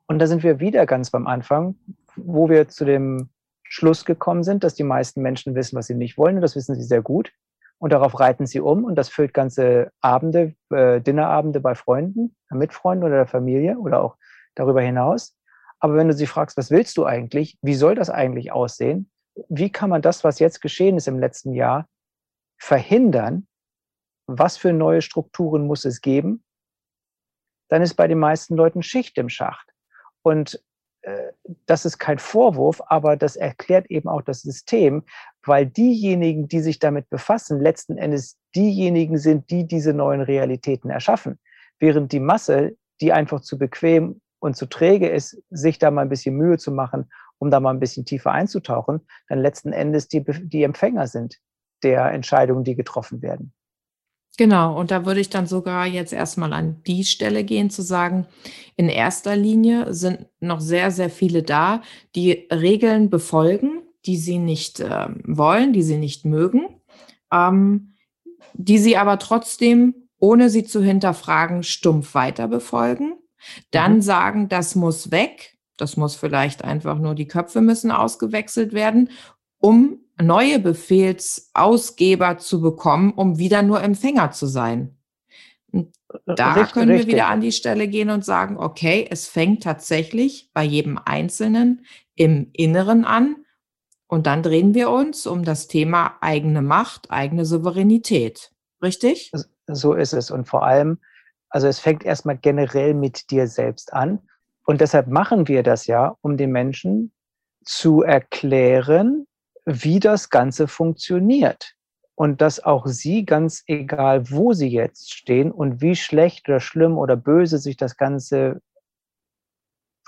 Und 0.06 0.20
da 0.20 0.26
sind 0.26 0.44
wir 0.44 0.60
wieder 0.60 0.86
ganz 0.86 1.10
beim 1.10 1.26
Anfang, 1.26 1.74
wo 2.14 2.48
wir 2.48 2.68
zu 2.68 2.84
dem 2.84 3.30
Schluss 3.64 4.04
gekommen 4.04 4.44
sind, 4.44 4.62
dass 4.62 4.74
die 4.74 4.84
meisten 4.84 5.22
Menschen 5.22 5.56
wissen, 5.56 5.76
was 5.76 5.88
sie 5.88 5.94
nicht 5.94 6.16
wollen. 6.16 6.36
Und 6.36 6.42
das 6.42 6.54
wissen 6.54 6.76
sie 6.76 6.84
sehr 6.84 7.02
gut. 7.02 7.32
Und 7.78 7.92
darauf 7.92 8.18
reiten 8.18 8.47
sie 8.47 8.61
um. 8.61 8.85
Und 8.85 8.95
das 8.97 9.09
füllt 9.09 9.35
ganze 9.35 9.90
Abende, 10.00 10.54
äh, 10.71 11.00
Dinnerabende 11.00 11.61
bei 11.61 11.75
Freunden, 11.75 12.35
mit 12.50 12.73
Freunden 12.73 13.04
oder 13.04 13.16
der 13.16 13.26
Familie 13.26 13.78
oder 13.78 14.02
auch 14.02 14.16
darüber 14.54 14.80
hinaus. 14.80 15.37
Aber 15.78 15.95
wenn 15.97 16.09
du 16.09 16.14
sie 16.14 16.26
fragst, 16.26 16.56
was 16.56 16.71
willst 16.71 16.97
du 16.97 17.04
eigentlich? 17.04 17.59
Wie 17.61 17.75
soll 17.75 17.95
das 17.95 18.09
eigentlich 18.09 18.50
aussehen? 18.52 19.11
Wie 19.49 19.71
kann 19.71 19.90
man 19.90 20.00
das, 20.00 20.25
was 20.25 20.38
jetzt 20.38 20.62
geschehen 20.62 20.97
ist 20.97 21.09
im 21.09 21.18
letzten 21.18 21.52
Jahr, 21.52 21.87
verhindern? 22.59 23.47
Was 24.26 24.56
für 24.56 24.73
neue 24.73 25.02
Strukturen 25.02 25.66
muss 25.66 25.85
es 25.85 26.00
geben? 26.00 26.42
Dann 27.68 27.83
ist 27.83 27.95
bei 27.95 28.09
den 28.09 28.18
meisten 28.18 28.56
Leuten 28.56 28.83
Schicht 28.83 29.18
im 29.18 29.28
Schacht. 29.28 29.71
Und 30.23 30.62
das 31.66 31.84
ist 31.84 31.98
kein 31.98 32.18
Vorwurf, 32.18 32.82
aber 32.88 33.16
das 33.16 33.36
erklärt 33.36 33.86
eben 33.90 34.08
auch 34.08 34.22
das 34.22 34.42
System, 34.42 35.04
weil 35.44 35.66
diejenigen, 35.66 36.48
die 36.48 36.60
sich 36.60 36.78
damit 36.78 37.08
befassen, 37.10 37.60
letzten 37.60 37.96
Endes 37.96 38.38
diejenigen 38.54 39.18
sind, 39.18 39.50
die 39.50 39.66
diese 39.66 39.92
neuen 39.92 40.20
Realitäten 40.20 40.90
erschaffen. 40.90 41.38
Während 41.78 42.12
die 42.12 42.20
Masse, 42.20 42.76
die 43.00 43.12
einfach 43.12 43.40
zu 43.40 43.58
bequem 43.58 44.20
und 44.40 44.56
zu 44.56 44.66
träge 44.66 45.08
ist, 45.08 45.40
sich 45.50 45.78
da 45.78 45.90
mal 45.90 46.02
ein 46.02 46.08
bisschen 46.08 46.36
Mühe 46.36 46.58
zu 46.58 46.72
machen, 46.72 47.08
um 47.38 47.50
da 47.50 47.60
mal 47.60 47.70
ein 47.70 47.80
bisschen 47.80 48.04
tiefer 48.04 48.32
einzutauchen, 48.32 49.06
dann 49.28 49.38
letzten 49.38 49.72
Endes 49.72 50.08
die, 50.08 50.25
die 50.25 50.62
Empfänger 50.62 51.06
sind 51.06 51.38
der 51.82 52.10
Entscheidungen, 52.10 52.64
die 52.64 52.75
getroffen 52.75 53.22
werden. 53.22 53.52
Genau, 54.38 54.78
und 54.78 54.90
da 54.90 55.06
würde 55.06 55.20
ich 55.20 55.30
dann 55.30 55.46
sogar 55.46 55.86
jetzt 55.86 56.12
erstmal 56.12 56.52
an 56.52 56.82
die 56.86 57.04
Stelle 57.04 57.42
gehen, 57.42 57.70
zu 57.70 57.82
sagen, 57.82 58.26
in 58.76 58.90
erster 58.90 59.34
Linie 59.34 59.94
sind 59.94 60.26
noch 60.40 60.60
sehr, 60.60 60.90
sehr 60.90 61.08
viele 61.08 61.42
da, 61.42 61.82
die 62.14 62.46
Regeln 62.52 63.08
befolgen, 63.08 63.82
die 64.04 64.18
sie 64.18 64.38
nicht 64.38 64.80
äh, 64.80 65.08
wollen, 65.24 65.72
die 65.72 65.82
sie 65.82 65.96
nicht 65.96 66.26
mögen, 66.26 66.68
ähm, 67.32 67.94
die 68.52 68.78
sie 68.78 68.98
aber 68.98 69.18
trotzdem, 69.18 69.94
ohne 70.18 70.50
sie 70.50 70.64
zu 70.64 70.82
hinterfragen, 70.82 71.62
stumpf 71.62 72.14
weiter 72.14 72.48
befolgen. 72.48 73.14
dann 73.70 73.96
mhm. 73.96 74.02
sagen, 74.02 74.48
das 74.48 74.74
muss 74.74 75.10
weg, 75.10 75.56
das 75.76 75.96
muss 75.96 76.16
vielleicht 76.16 76.64
einfach 76.64 76.98
nur 76.98 77.14
die 77.14 77.28
Köpfe 77.28 77.60
müssen 77.60 77.90
ausgewechselt 77.90 78.72
werden, 78.72 79.10
um 79.58 80.00
neue 80.20 80.58
Befehlsausgeber 80.58 82.38
zu 82.38 82.61
bekommen, 82.61 83.12
um 83.12 83.38
wieder 83.38 83.62
nur 83.62 83.82
Empfänger 83.82 84.30
zu 84.30 84.46
sein. 84.46 84.96
Und 85.73 85.92
da 86.26 86.54
richtig, 86.54 86.73
können 86.73 86.88
wir 86.88 86.96
richtig. 86.96 87.14
wieder 87.14 87.28
an 87.28 87.40
die 87.40 87.52
Stelle 87.52 87.88
gehen 87.88 88.11
und 88.11 88.25
sagen, 88.25 88.56
okay, 88.56 89.06
es 89.11 89.26
fängt 89.26 89.62
tatsächlich 89.62 90.50
bei 90.54 90.62
jedem 90.62 90.99
Einzelnen 91.04 91.85
im 92.14 92.50
Inneren 92.52 93.04
an. 93.04 93.37
Und 94.06 94.26
dann 94.26 94.42
drehen 94.42 94.75
wir 94.75 94.90
uns 94.90 95.26
um 95.26 95.44
das 95.44 95.66
Thema 95.66 96.16
eigene 96.20 96.62
Macht, 96.62 97.11
eigene 97.11 97.44
Souveränität. 97.44 98.52
Richtig? 98.82 99.32
So 99.66 99.94
ist 99.94 100.12
es. 100.12 100.30
Und 100.30 100.46
vor 100.46 100.64
allem, 100.64 100.99
also 101.49 101.66
es 101.66 101.80
fängt 101.80 102.04
erstmal 102.04 102.38
generell 102.38 102.94
mit 102.94 103.30
dir 103.30 103.49
selbst 103.49 103.92
an. 103.92 104.20
Und 104.64 104.80
deshalb 104.80 105.08
machen 105.08 105.49
wir 105.49 105.62
das 105.62 105.87
ja, 105.87 106.16
um 106.23 106.37
den 106.37 106.52
Menschen 106.52 107.12
zu 107.64 108.02
erklären, 108.02 109.26
wie 109.66 110.00
das 110.00 110.30
Ganze 110.30 110.68
funktioniert. 110.68 111.75
Und 112.14 112.40
dass 112.40 112.64
auch 112.64 112.87
sie, 112.87 113.26
ganz 113.26 113.62
egal, 113.66 114.30
wo 114.30 114.54
sie 114.54 114.68
jetzt 114.68 115.12
stehen 115.12 115.52
und 115.52 115.82
wie 115.82 115.96
schlecht 115.96 116.49
oder 116.49 116.61
schlimm 116.61 116.96
oder 116.96 117.14
böse 117.14 117.58
sich 117.58 117.76
das 117.76 117.99
Ganze 117.99 118.62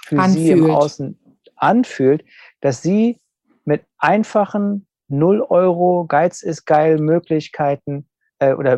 für 0.01 0.19
anfühlt. 0.19 0.47
sie 0.47 0.51
im 0.53 0.71
Außen 0.71 1.39
anfühlt, 1.57 2.25
dass 2.63 2.81
sie 2.81 3.21
mit 3.67 3.85
einfachen 3.99 4.87
0 5.09 5.43
Euro 5.43 6.07
Geiz 6.07 6.43
ist 6.43 6.65
geil 6.65 6.99
Möglichkeiten 6.99 8.09
äh, 8.39 8.55
oder 8.55 8.75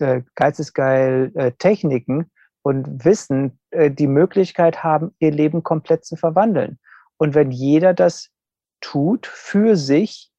äh, 0.00 0.22
Geiz 0.34 0.58
ist 0.58 0.74
geil 0.74 1.30
äh, 1.34 1.52
Techniken 1.52 2.32
und 2.62 3.04
Wissen 3.04 3.60
äh, 3.70 3.92
die 3.92 4.08
Möglichkeit 4.08 4.82
haben, 4.82 5.14
ihr 5.20 5.30
Leben 5.30 5.62
komplett 5.62 6.04
zu 6.04 6.16
verwandeln. 6.16 6.80
Und 7.16 7.34
wenn 7.34 7.52
jeder 7.52 7.94
das 7.94 8.31
tut 8.82 9.26
für 9.26 9.76
sich, 9.76 10.30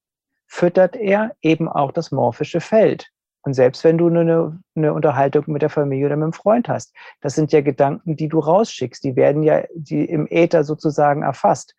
füttert 0.46 0.96
er 0.96 1.36
eben 1.42 1.68
auch 1.68 1.92
das 1.92 2.12
morphische 2.12 2.62
Feld. 2.62 3.10
Und 3.42 3.56
selbst 3.56 3.84
wenn 3.84 3.98
du 3.98 4.08
eine, 4.08 4.60
eine 4.76 4.94
Unterhaltung 4.94 5.46
mit 5.48 5.64
der 5.64 5.70
Familie 5.70 6.06
oder 6.06 6.16
mit 6.16 6.24
einem 6.24 6.34
Freund 6.34 6.70
hast, 6.70 6.96
das 7.22 7.36
sind 7.36 7.52
ja 7.52 7.62
Gedanken, 7.62 8.16
die 8.16 8.30
du 8.30 8.40
rausschickst, 8.40 9.04
die 9.04 9.16
werden 9.16 9.44
ja 9.44 9.64
die 9.74 10.06
im 10.06 10.28
Äther 10.30 10.64
sozusagen 10.64 11.24
erfasst. 11.24 11.76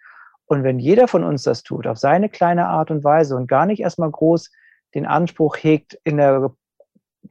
Und 0.47 0.63
wenn 0.63 0.79
jeder 0.79 1.09
von 1.09 1.25
uns 1.25 1.45
das 1.45 1.63
tut, 1.63 1.87
auf 1.87 1.99
seine 1.99 2.29
kleine 2.29 2.67
Art 2.67 2.91
und 2.91 3.03
Weise 3.05 3.37
und 3.37 3.47
gar 3.47 3.65
nicht 3.65 3.81
erstmal 3.81 4.11
groß 4.11 4.51
den 4.95 5.07
Anspruch 5.07 5.57
hegt, 5.57 5.99
in 6.05 6.19
der 6.19 6.53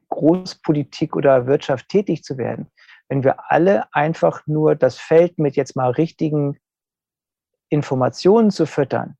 Großpolitik 0.10 1.16
oder 1.16 1.46
Wirtschaft 1.46 1.90
tätig 1.90 2.24
zu 2.24 2.38
werden, 2.38 2.72
wenn 3.10 3.24
wir 3.24 3.52
alle 3.52 3.94
einfach 3.94 4.48
nur 4.48 4.75
das 4.75 4.98
Feld 4.98 5.38
mit 5.38 5.56
jetzt 5.56 5.75
mal 5.75 5.92
richtigen 5.92 6.58
Informationen 7.70 8.50
zu 8.50 8.66
füttern, 8.66 9.16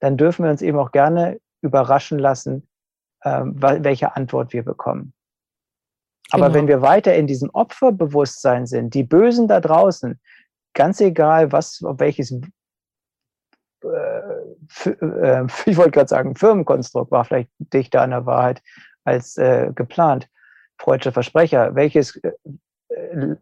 dann 0.00 0.16
dürfen 0.16 0.44
wir 0.44 0.50
uns 0.50 0.62
eben 0.62 0.78
auch 0.78 0.92
gerne 0.92 1.40
überraschen 1.60 2.18
lassen, 2.18 2.68
ähm, 3.24 3.54
welche 3.58 4.14
Antwort 4.14 4.52
wir 4.52 4.64
bekommen. 4.64 5.12
Aber 6.30 6.46
genau. 6.46 6.54
wenn 6.58 6.68
wir 6.68 6.82
weiter 6.82 7.14
in 7.14 7.26
diesem 7.26 7.50
Opferbewusstsein 7.50 8.66
sind, 8.66 8.94
die 8.94 9.02
Bösen 9.02 9.48
da 9.48 9.60
draußen, 9.60 10.20
ganz 10.74 11.00
egal, 11.00 11.52
was, 11.52 11.82
welches, 11.82 12.32
äh, 13.82 13.88
äh, 14.84 15.46
ich 15.66 15.76
wollte 15.76 15.90
gerade 15.90 16.08
sagen, 16.08 16.34
Firmenkonstrukt 16.34 17.10
war 17.10 17.24
vielleicht 17.24 17.50
dichter 17.58 18.02
an 18.02 18.10
der 18.10 18.26
Wahrheit 18.26 18.62
als 19.04 19.36
äh, 19.38 19.72
geplant, 19.74 20.28
freudscher 20.78 21.12
Versprecher, 21.12 21.74
welches 21.74 22.16
äh, 22.16 22.32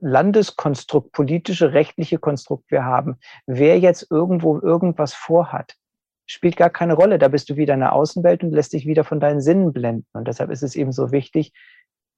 Landeskonstrukt, 0.01 1.13
politische, 1.13 1.73
rechtliche 1.73 2.19
Konstrukt 2.19 2.71
wir 2.71 2.85
haben, 2.85 3.19
wer 3.47 3.79
jetzt 3.79 4.11
irgendwo 4.11 4.61
irgendwas 4.61 5.13
vorhat, 5.13 5.77
spielt 6.27 6.57
gar 6.57 6.71
keine 6.71 6.95
Rolle. 6.95 7.19
Da 7.19 7.29
bist 7.29 7.49
du 7.49 7.57
wieder 7.57 7.75
in 7.75 7.81
der 7.81 7.93
Außenwelt 7.93 8.43
und 8.43 8.53
lässt 8.53 8.73
dich 8.73 8.87
wieder 8.87 9.05
von 9.05 9.21
deinen 9.21 9.41
Sinnen 9.41 9.73
blenden. 9.73 10.07
Und 10.13 10.29
deshalb 10.29 10.51
ist 10.51 10.63
es 10.63 10.77
eben 10.77 10.93
so 10.93 11.13
wichtig, 11.13 11.53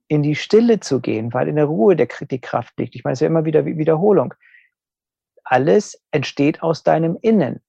in 0.09 0.23
die 0.23 0.35
Stille 0.35 0.81
zu 0.81 1.01
gehen, 1.01 1.33
weil 1.35 1.49
in 1.49 1.57
der 1.57 1.67
Ruhe 1.67 1.95
der, 1.95 2.09
die 2.31 2.41
Kraft 2.41 2.79
liegt. 2.79 2.95
Ich 2.95 3.05
meine, 3.05 3.13
es 3.13 3.19
ist 3.19 3.23
ja 3.23 3.29
immer 3.29 3.45
wieder 3.45 3.67
Wiederholung. 3.67 4.35
Alles 5.45 6.03
entsteht 6.11 6.63
aus 6.63 6.83
deinem 6.83 7.19
Innen. 7.21 7.61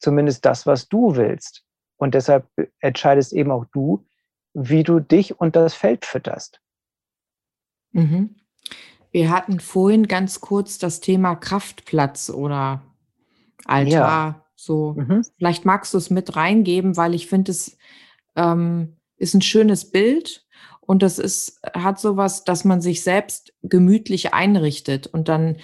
Zumindest 0.00 0.44
das, 0.44 0.66
was 0.66 0.88
du 0.88 1.16
willst. 1.16 1.64
Und 1.96 2.14
deshalb 2.14 2.48
entscheidest 2.80 3.32
eben 3.32 3.50
auch 3.50 3.66
du, 3.66 4.06
wie 4.54 4.82
du 4.82 5.00
dich 5.00 5.38
und 5.38 5.56
das 5.56 5.74
Feld 5.74 6.04
fütterst. 6.04 6.60
Mhm. 7.92 8.36
Wir 9.10 9.30
hatten 9.30 9.60
vorhin 9.60 10.08
ganz 10.08 10.40
kurz 10.40 10.78
das 10.78 11.00
Thema 11.00 11.36
Kraftplatz 11.36 12.30
oder 12.30 12.82
Altar. 13.64 13.90
Ja. 13.90 14.43
So, 14.64 14.94
mhm. 14.94 15.22
vielleicht 15.36 15.64
magst 15.64 15.94
du 15.94 15.98
es 15.98 16.10
mit 16.10 16.36
reingeben, 16.36 16.96
weil 16.96 17.14
ich 17.14 17.26
finde, 17.26 17.52
es 17.52 17.76
ähm, 18.36 18.96
ist 19.16 19.34
ein 19.34 19.42
schönes 19.42 19.90
Bild 19.90 20.46
und 20.80 21.02
das 21.02 21.18
ist, 21.18 21.60
hat 21.74 21.98
sowas, 21.98 22.44
dass 22.44 22.64
man 22.64 22.80
sich 22.80 23.02
selbst 23.02 23.54
gemütlich 23.62 24.34
einrichtet 24.34 25.06
und 25.06 25.28
dann 25.28 25.56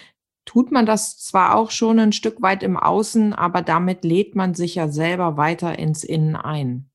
tut 0.44 0.72
man 0.72 0.86
das 0.86 1.18
zwar 1.18 1.56
auch 1.56 1.70
schon 1.70 1.98
ein 1.98 2.12
Stück 2.12 2.42
weit 2.42 2.62
im 2.62 2.76
Außen, 2.76 3.34
aber 3.34 3.62
damit 3.62 4.04
lädt 4.04 4.34
man 4.34 4.54
sich 4.54 4.74
ja 4.74 4.88
selber 4.88 5.36
weiter 5.36 5.78
ins 5.78 6.04
Innen 6.04 6.36
ein. 6.36 6.90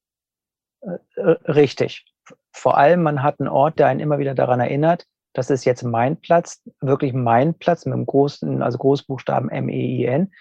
Äh, 0.82 0.98
äh, 1.16 1.52
richtig. 1.52 2.06
Vor 2.52 2.78
allem, 2.78 3.04
man 3.04 3.22
hat 3.22 3.40
einen 3.40 3.50
Ort, 3.50 3.80
der 3.80 3.88
einen 3.88 4.00
immer 4.00 4.18
wieder 4.18 4.34
daran 4.34 4.60
erinnert, 4.60 5.06
das 5.36 5.50
ist 5.50 5.66
jetzt 5.66 5.84
mein 5.84 6.18
Platz, 6.18 6.64
wirklich 6.80 7.14
mein 7.14 7.54
Platz 7.54 7.86
mit 7.86 7.94
dem 7.94 8.06
großen, 8.06 8.62
also 8.62 8.78
Großbuchstaben 8.78 9.50
M-E-I-N. 9.50 10.32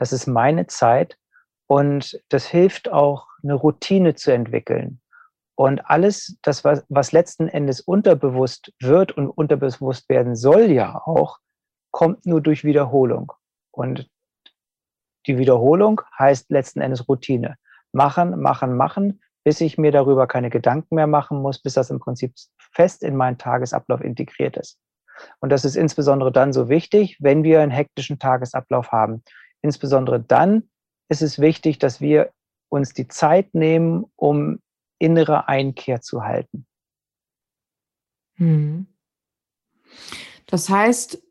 Das 0.00 0.14
ist 0.14 0.26
meine 0.26 0.66
Zeit 0.66 1.18
und 1.66 2.18
das 2.30 2.46
hilft 2.46 2.90
auch, 2.90 3.26
eine 3.42 3.52
Routine 3.52 4.14
zu 4.14 4.32
entwickeln. 4.32 5.02
Und 5.56 5.80
alles, 5.90 6.38
das, 6.40 6.64
was, 6.64 6.86
was 6.88 7.12
letzten 7.12 7.48
Endes 7.48 7.82
unterbewusst 7.82 8.72
wird 8.80 9.12
und 9.12 9.28
unterbewusst 9.28 10.08
werden 10.08 10.36
soll 10.36 10.70
ja 10.70 10.96
auch, 11.04 11.38
kommt 11.90 12.24
nur 12.24 12.40
durch 12.40 12.64
Wiederholung. 12.64 13.32
Und 13.72 14.08
die 15.26 15.36
Wiederholung 15.36 16.00
heißt 16.18 16.50
letzten 16.50 16.80
Endes 16.80 17.06
Routine. 17.06 17.56
Machen, 17.92 18.40
machen, 18.40 18.78
machen, 18.78 19.20
bis 19.44 19.60
ich 19.60 19.76
mir 19.76 19.92
darüber 19.92 20.26
keine 20.26 20.48
Gedanken 20.48 20.94
mehr 20.94 21.06
machen 21.06 21.42
muss, 21.42 21.60
bis 21.60 21.74
das 21.74 21.90
im 21.90 22.00
Prinzip 22.00 22.32
fest 22.72 23.02
in 23.02 23.16
meinen 23.16 23.36
Tagesablauf 23.36 24.00
integriert 24.00 24.56
ist. 24.56 24.78
Und 25.40 25.50
das 25.50 25.66
ist 25.66 25.76
insbesondere 25.76 26.32
dann 26.32 26.54
so 26.54 26.70
wichtig, 26.70 27.18
wenn 27.20 27.42
wir 27.42 27.60
einen 27.60 27.70
hektischen 27.70 28.18
Tagesablauf 28.18 28.92
haben. 28.92 29.22
Insbesondere 29.62 30.20
dann 30.20 30.68
ist 31.08 31.22
es 31.22 31.38
wichtig, 31.38 31.78
dass 31.78 32.00
wir 32.00 32.32
uns 32.68 32.94
die 32.94 33.08
Zeit 33.08 33.54
nehmen, 33.54 34.06
um 34.16 34.60
innere 34.98 35.48
Einkehr 35.48 36.00
zu 36.00 36.22
halten. 36.22 36.66
Hm. 38.36 38.86
Das 40.46 40.68
heißt, 40.68 41.22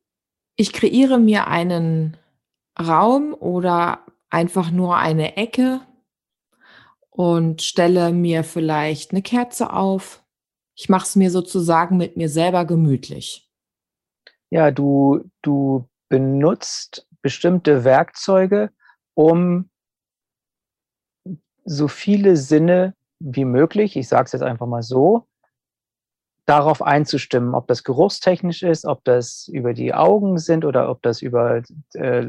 ich 0.55 0.73
kreiere 0.73 1.19
mir 1.19 1.47
einen 1.47 2.17
Raum 2.77 3.33
oder 3.33 4.05
einfach 4.29 4.71
nur 4.71 4.97
eine 4.97 5.37
Ecke 5.37 5.81
und 7.09 7.61
stelle 7.61 8.11
mir 8.11 8.43
vielleicht 8.43 9.11
eine 9.11 9.21
Kerze 9.21 9.73
auf. 9.73 10.23
Ich 10.75 10.87
mache 10.87 11.05
es 11.05 11.15
mir 11.15 11.31
sozusagen 11.31 11.97
mit 11.97 12.15
mir 12.15 12.29
selber 12.29 12.65
gemütlich. 12.65 13.49
Ja, 14.49 14.71
du, 14.71 15.29
du 15.41 15.87
benutzt 16.07 17.07
bestimmte 17.29 17.83
Werkzeuge, 17.83 18.71
um 19.13 19.69
so 21.63 21.87
viele 21.87 22.35
Sinne 22.35 22.95
wie 23.19 23.45
möglich, 23.45 23.95
ich 23.95 24.07
sage 24.07 24.25
es 24.25 24.31
jetzt 24.31 24.41
einfach 24.41 24.65
mal 24.65 24.81
so, 24.81 25.27
darauf 26.47 26.81
einzustimmen, 26.81 27.53
ob 27.53 27.67
das 27.67 27.83
geruchstechnisch 27.83 28.63
ist, 28.63 28.83
ob 28.83 29.03
das 29.03 29.47
über 29.47 29.75
die 29.75 29.93
Augen 29.93 30.39
sind 30.39 30.65
oder 30.65 30.89
ob 30.89 31.03
das 31.03 31.21
über 31.21 31.61
äh, 31.93 32.25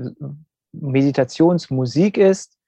Meditationsmusik 0.73 2.19
ist 2.19 2.59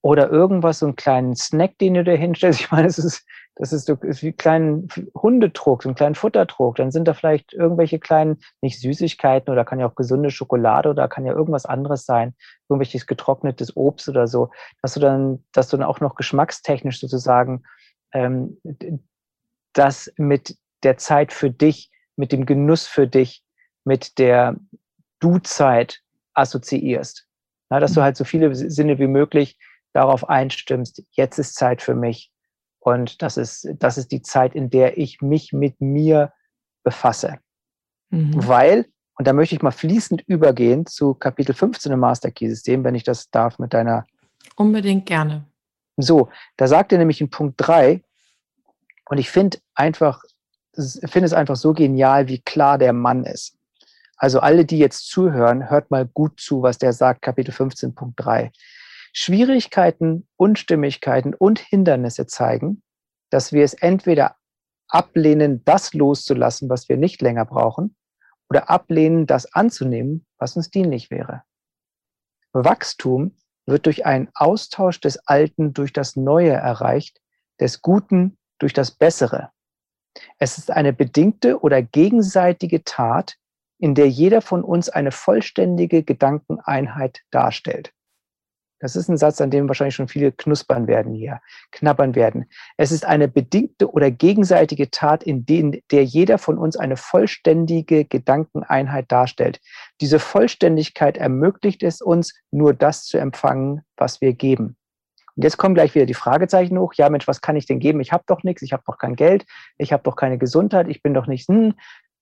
oder 0.00 0.30
irgendwas, 0.30 0.78
so 0.78 0.86
einen 0.86 0.94
kleinen 0.94 1.34
Snack, 1.34 1.76
den 1.78 1.94
du 1.94 2.04
dir 2.04 2.16
hinstellst. 2.16 2.60
Ich 2.66 2.70
meine, 2.70 2.86
es 2.86 2.98
ist 2.98 3.26
das 3.56 3.72
ist, 3.72 3.86
so, 3.86 3.96
wie 4.02 4.28
ein 4.28 4.36
kleinen 4.36 4.88
Hundedruck, 5.14 5.82
so 5.82 5.88
ein 5.88 5.94
kleinen 5.94 6.14
Futterdruck. 6.14 6.76
Dann 6.76 6.90
sind 6.90 7.08
da 7.08 7.14
vielleicht 7.14 7.54
irgendwelche 7.54 7.98
kleinen, 7.98 8.38
nicht 8.60 8.78
Süßigkeiten 8.80 9.50
oder 9.50 9.64
kann 9.64 9.80
ja 9.80 9.88
auch 9.88 9.94
gesunde 9.94 10.30
Schokolade 10.30 10.90
oder 10.90 11.08
kann 11.08 11.24
ja 11.24 11.32
irgendwas 11.32 11.64
anderes 11.64 12.04
sein, 12.04 12.34
irgendwelches 12.68 13.06
getrocknetes 13.06 13.74
Obst 13.74 14.10
oder 14.10 14.26
so, 14.26 14.50
dass 14.82 14.92
du 14.92 15.00
dann, 15.00 15.44
dass 15.52 15.68
du 15.68 15.78
dann 15.78 15.86
auch 15.86 16.00
noch 16.00 16.16
geschmackstechnisch 16.16 17.00
sozusagen 17.00 17.62
ähm, 18.12 18.60
das 19.72 20.12
mit 20.18 20.56
der 20.82 20.98
Zeit 20.98 21.32
für 21.32 21.50
dich, 21.50 21.90
mit 22.16 22.32
dem 22.32 22.44
Genuss 22.44 22.86
für 22.86 23.06
dich, 23.06 23.42
mit 23.84 24.18
der 24.18 24.56
Du-Zeit 25.18 26.02
assoziierst. 26.34 27.26
Na, 27.70 27.80
dass 27.80 27.94
du 27.94 28.00
mhm. 28.00 28.04
halt 28.04 28.16
so 28.18 28.24
viele 28.24 28.54
Sinne 28.54 28.98
wie 28.98 29.06
möglich 29.06 29.58
darauf 29.94 30.28
einstimmst, 30.28 31.02
jetzt 31.12 31.38
ist 31.38 31.54
Zeit 31.54 31.80
für 31.80 31.94
mich, 31.94 32.30
und 32.86 33.20
das 33.20 33.36
ist, 33.36 33.68
das 33.80 33.98
ist 33.98 34.12
die 34.12 34.22
Zeit, 34.22 34.54
in 34.54 34.70
der 34.70 34.96
ich 34.96 35.20
mich 35.20 35.52
mit 35.52 35.80
mir 35.80 36.32
befasse. 36.84 37.38
Mhm. 38.10 38.46
Weil 38.46 38.86
Und 39.18 39.26
da 39.26 39.32
möchte 39.32 39.54
ich 39.54 39.62
mal 39.62 39.70
fließend 39.70 40.22
übergehen 40.26 40.86
zu 40.86 41.14
Kapitel 41.14 41.54
15 41.54 41.90
im 41.90 42.00
Master 42.00 42.30
Key 42.30 42.48
System, 42.48 42.84
wenn 42.84 42.94
ich 42.94 43.02
das 43.02 43.30
darf 43.30 43.58
mit 43.58 43.72
deiner. 43.72 44.06
Unbedingt 44.56 45.06
gerne. 45.06 45.46
So, 45.96 46.28
da 46.56 46.66
sagt 46.66 46.92
er 46.92 46.98
nämlich 46.98 47.20
in 47.20 47.30
Punkt 47.30 47.54
3, 47.56 48.02
und 49.08 49.18
ich 49.18 49.30
finde 49.30 49.58
einfach, 49.74 50.22
finde 50.74 51.26
es 51.26 51.32
einfach 51.32 51.56
so 51.56 51.72
genial, 51.72 52.28
wie 52.28 52.40
klar 52.40 52.76
der 52.76 52.92
Mann 52.92 53.24
ist. 53.24 53.56
Also 54.16 54.40
alle, 54.40 54.64
die 54.64 54.78
jetzt 54.78 55.08
zuhören, 55.08 55.70
hört 55.70 55.90
mal 55.90 56.06
gut 56.06 56.40
zu, 56.40 56.62
was 56.62 56.78
der 56.78 56.92
sagt, 56.92 57.22
Kapitel 57.22 57.52
15, 57.52 57.94
Punkt 57.94 58.14
3. 58.18 58.50
Schwierigkeiten, 59.18 60.28
Unstimmigkeiten 60.36 61.32
und 61.32 61.58
Hindernisse 61.58 62.26
zeigen, 62.26 62.82
dass 63.30 63.50
wir 63.50 63.64
es 63.64 63.72
entweder 63.72 64.36
ablehnen, 64.88 65.64
das 65.64 65.94
loszulassen, 65.94 66.68
was 66.68 66.90
wir 66.90 66.98
nicht 66.98 67.22
länger 67.22 67.46
brauchen, 67.46 67.96
oder 68.50 68.68
ablehnen, 68.68 69.26
das 69.26 69.50
anzunehmen, 69.54 70.26
was 70.36 70.54
uns 70.54 70.70
dienlich 70.70 71.10
wäre. 71.10 71.44
Wachstum 72.52 73.34
wird 73.64 73.86
durch 73.86 74.04
einen 74.04 74.28
Austausch 74.34 75.00
des 75.00 75.16
Alten 75.26 75.72
durch 75.72 75.94
das 75.94 76.16
Neue 76.16 76.52
erreicht, 76.52 77.18
des 77.58 77.80
Guten 77.80 78.36
durch 78.58 78.74
das 78.74 78.90
Bessere. 78.90 79.50
Es 80.36 80.58
ist 80.58 80.70
eine 80.70 80.92
bedingte 80.92 81.62
oder 81.62 81.80
gegenseitige 81.80 82.84
Tat, 82.84 83.38
in 83.78 83.94
der 83.94 84.10
jeder 84.10 84.42
von 84.42 84.62
uns 84.62 84.90
eine 84.90 85.10
vollständige 85.10 86.02
Gedankeneinheit 86.02 87.22
darstellt. 87.30 87.94
Das 88.78 88.94
ist 88.94 89.08
ein 89.08 89.16
Satz, 89.16 89.40
an 89.40 89.50
dem 89.50 89.68
wahrscheinlich 89.68 89.94
schon 89.94 90.08
viele 90.08 90.32
knuspern 90.32 90.86
werden 90.86 91.14
hier, 91.14 91.40
knabbern 91.72 92.14
werden. 92.14 92.46
Es 92.76 92.92
ist 92.92 93.06
eine 93.06 93.26
bedingte 93.26 93.90
oder 93.90 94.10
gegenseitige 94.10 94.90
Tat, 94.90 95.22
in 95.22 95.46
der 95.46 96.04
jeder 96.04 96.36
von 96.36 96.58
uns 96.58 96.76
eine 96.76 96.96
vollständige 96.96 98.04
Gedankeneinheit 98.04 99.10
darstellt. 99.10 99.60
Diese 100.00 100.18
Vollständigkeit 100.18 101.16
ermöglicht 101.16 101.82
es 101.82 102.02
uns, 102.02 102.34
nur 102.50 102.74
das 102.74 103.04
zu 103.04 103.16
empfangen, 103.16 103.82
was 103.96 104.20
wir 104.20 104.34
geben. 104.34 104.76
Und 105.36 105.42
jetzt 105.42 105.58
kommen 105.58 105.74
gleich 105.74 105.94
wieder 105.94 106.06
die 106.06 106.14
Fragezeichen 106.14 106.78
hoch. 106.78 106.94
Ja, 106.94 107.10
Mensch, 107.10 107.28
was 107.28 107.42
kann 107.42 107.56
ich 107.56 107.66
denn 107.66 107.78
geben? 107.78 108.00
Ich 108.00 108.12
habe 108.12 108.24
doch 108.26 108.42
nichts, 108.42 108.62
ich 108.62 108.72
habe 108.72 108.82
doch 108.86 108.96
kein 108.96 109.16
Geld, 109.16 109.44
ich 109.76 109.92
habe 109.92 110.02
doch 110.02 110.16
keine 110.16 110.38
Gesundheit, 110.38 110.88
ich 110.88 111.02
bin 111.02 111.12
doch 111.12 111.26
nicht. 111.26 111.48
Hm. 111.48 111.74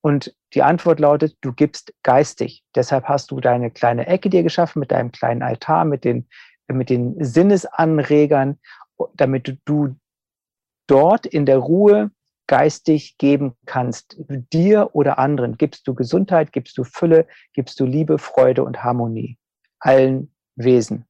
Und 0.04 0.36
die 0.52 0.62
Antwort 0.62 1.00
lautet, 1.00 1.38
du 1.40 1.54
gibst 1.54 1.94
geistig. 2.02 2.62
Deshalb 2.74 3.04
hast 3.06 3.30
du 3.30 3.40
deine 3.40 3.70
kleine 3.70 4.06
Ecke 4.06 4.28
dir 4.28 4.42
geschaffen 4.42 4.80
mit 4.80 4.92
deinem 4.92 5.12
kleinen 5.12 5.42
Altar, 5.42 5.86
mit 5.86 6.04
den, 6.04 6.28
mit 6.68 6.90
den 6.90 7.16
Sinnesanregern, 7.24 8.60
damit 9.14 9.58
du 9.64 9.96
dort 10.86 11.24
in 11.24 11.46
der 11.46 11.56
Ruhe 11.56 12.10
geistig 12.46 13.16
geben 13.16 13.54
kannst, 13.64 14.16
dir 14.52 14.90
oder 14.92 15.18
anderen. 15.18 15.56
Gibst 15.56 15.88
du 15.88 15.94
Gesundheit, 15.94 16.52
gibst 16.52 16.76
du 16.76 16.84
Fülle, 16.84 17.26
gibst 17.54 17.80
du 17.80 17.86
Liebe, 17.86 18.18
Freude 18.18 18.62
und 18.62 18.84
Harmonie 18.84 19.38
allen 19.78 20.34
Wesen. 20.54 21.06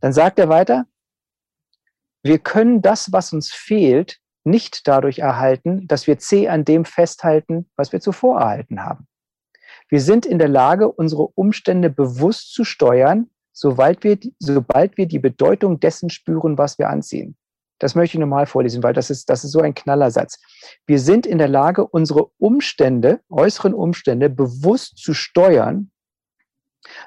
Dann 0.00 0.14
sagt 0.14 0.38
er 0.38 0.48
weiter, 0.48 0.86
wir 2.22 2.38
können 2.38 2.80
das, 2.80 3.12
was 3.12 3.34
uns 3.34 3.52
fehlt, 3.52 4.18
nicht 4.48 4.86
dadurch 4.88 5.20
erhalten, 5.20 5.86
dass 5.86 6.06
wir 6.06 6.18
C 6.18 6.48
an 6.48 6.64
dem 6.64 6.84
festhalten, 6.84 7.70
was 7.76 7.92
wir 7.92 8.00
zuvor 8.00 8.40
erhalten 8.40 8.84
haben. 8.84 9.06
Wir 9.88 10.00
sind 10.00 10.26
in 10.26 10.38
der 10.38 10.48
Lage, 10.48 10.90
unsere 10.90 11.28
Umstände 11.28 11.90
bewusst 11.90 12.52
zu 12.52 12.64
steuern, 12.64 13.30
sobald 13.52 14.04
wir, 14.04 14.18
sobald 14.38 14.96
wir 14.96 15.06
die 15.06 15.18
Bedeutung 15.18 15.80
dessen 15.80 16.10
spüren, 16.10 16.58
was 16.58 16.78
wir 16.78 16.90
anziehen. 16.90 17.36
Das 17.78 17.94
möchte 17.94 18.16
ich 18.16 18.20
nochmal 18.20 18.46
vorlesen, 18.46 18.82
weil 18.82 18.92
das 18.92 19.08
ist, 19.08 19.30
das 19.30 19.44
ist 19.44 19.52
so 19.52 19.60
ein 19.60 19.74
Knallersatz. 19.74 20.40
Wir 20.86 20.98
sind 20.98 21.26
in 21.26 21.38
der 21.38 21.48
Lage, 21.48 21.86
unsere 21.86 22.30
Umstände, 22.38 23.20
äußeren 23.30 23.72
Umstände 23.72 24.28
bewusst 24.28 24.98
zu 24.98 25.14
steuern, 25.14 25.90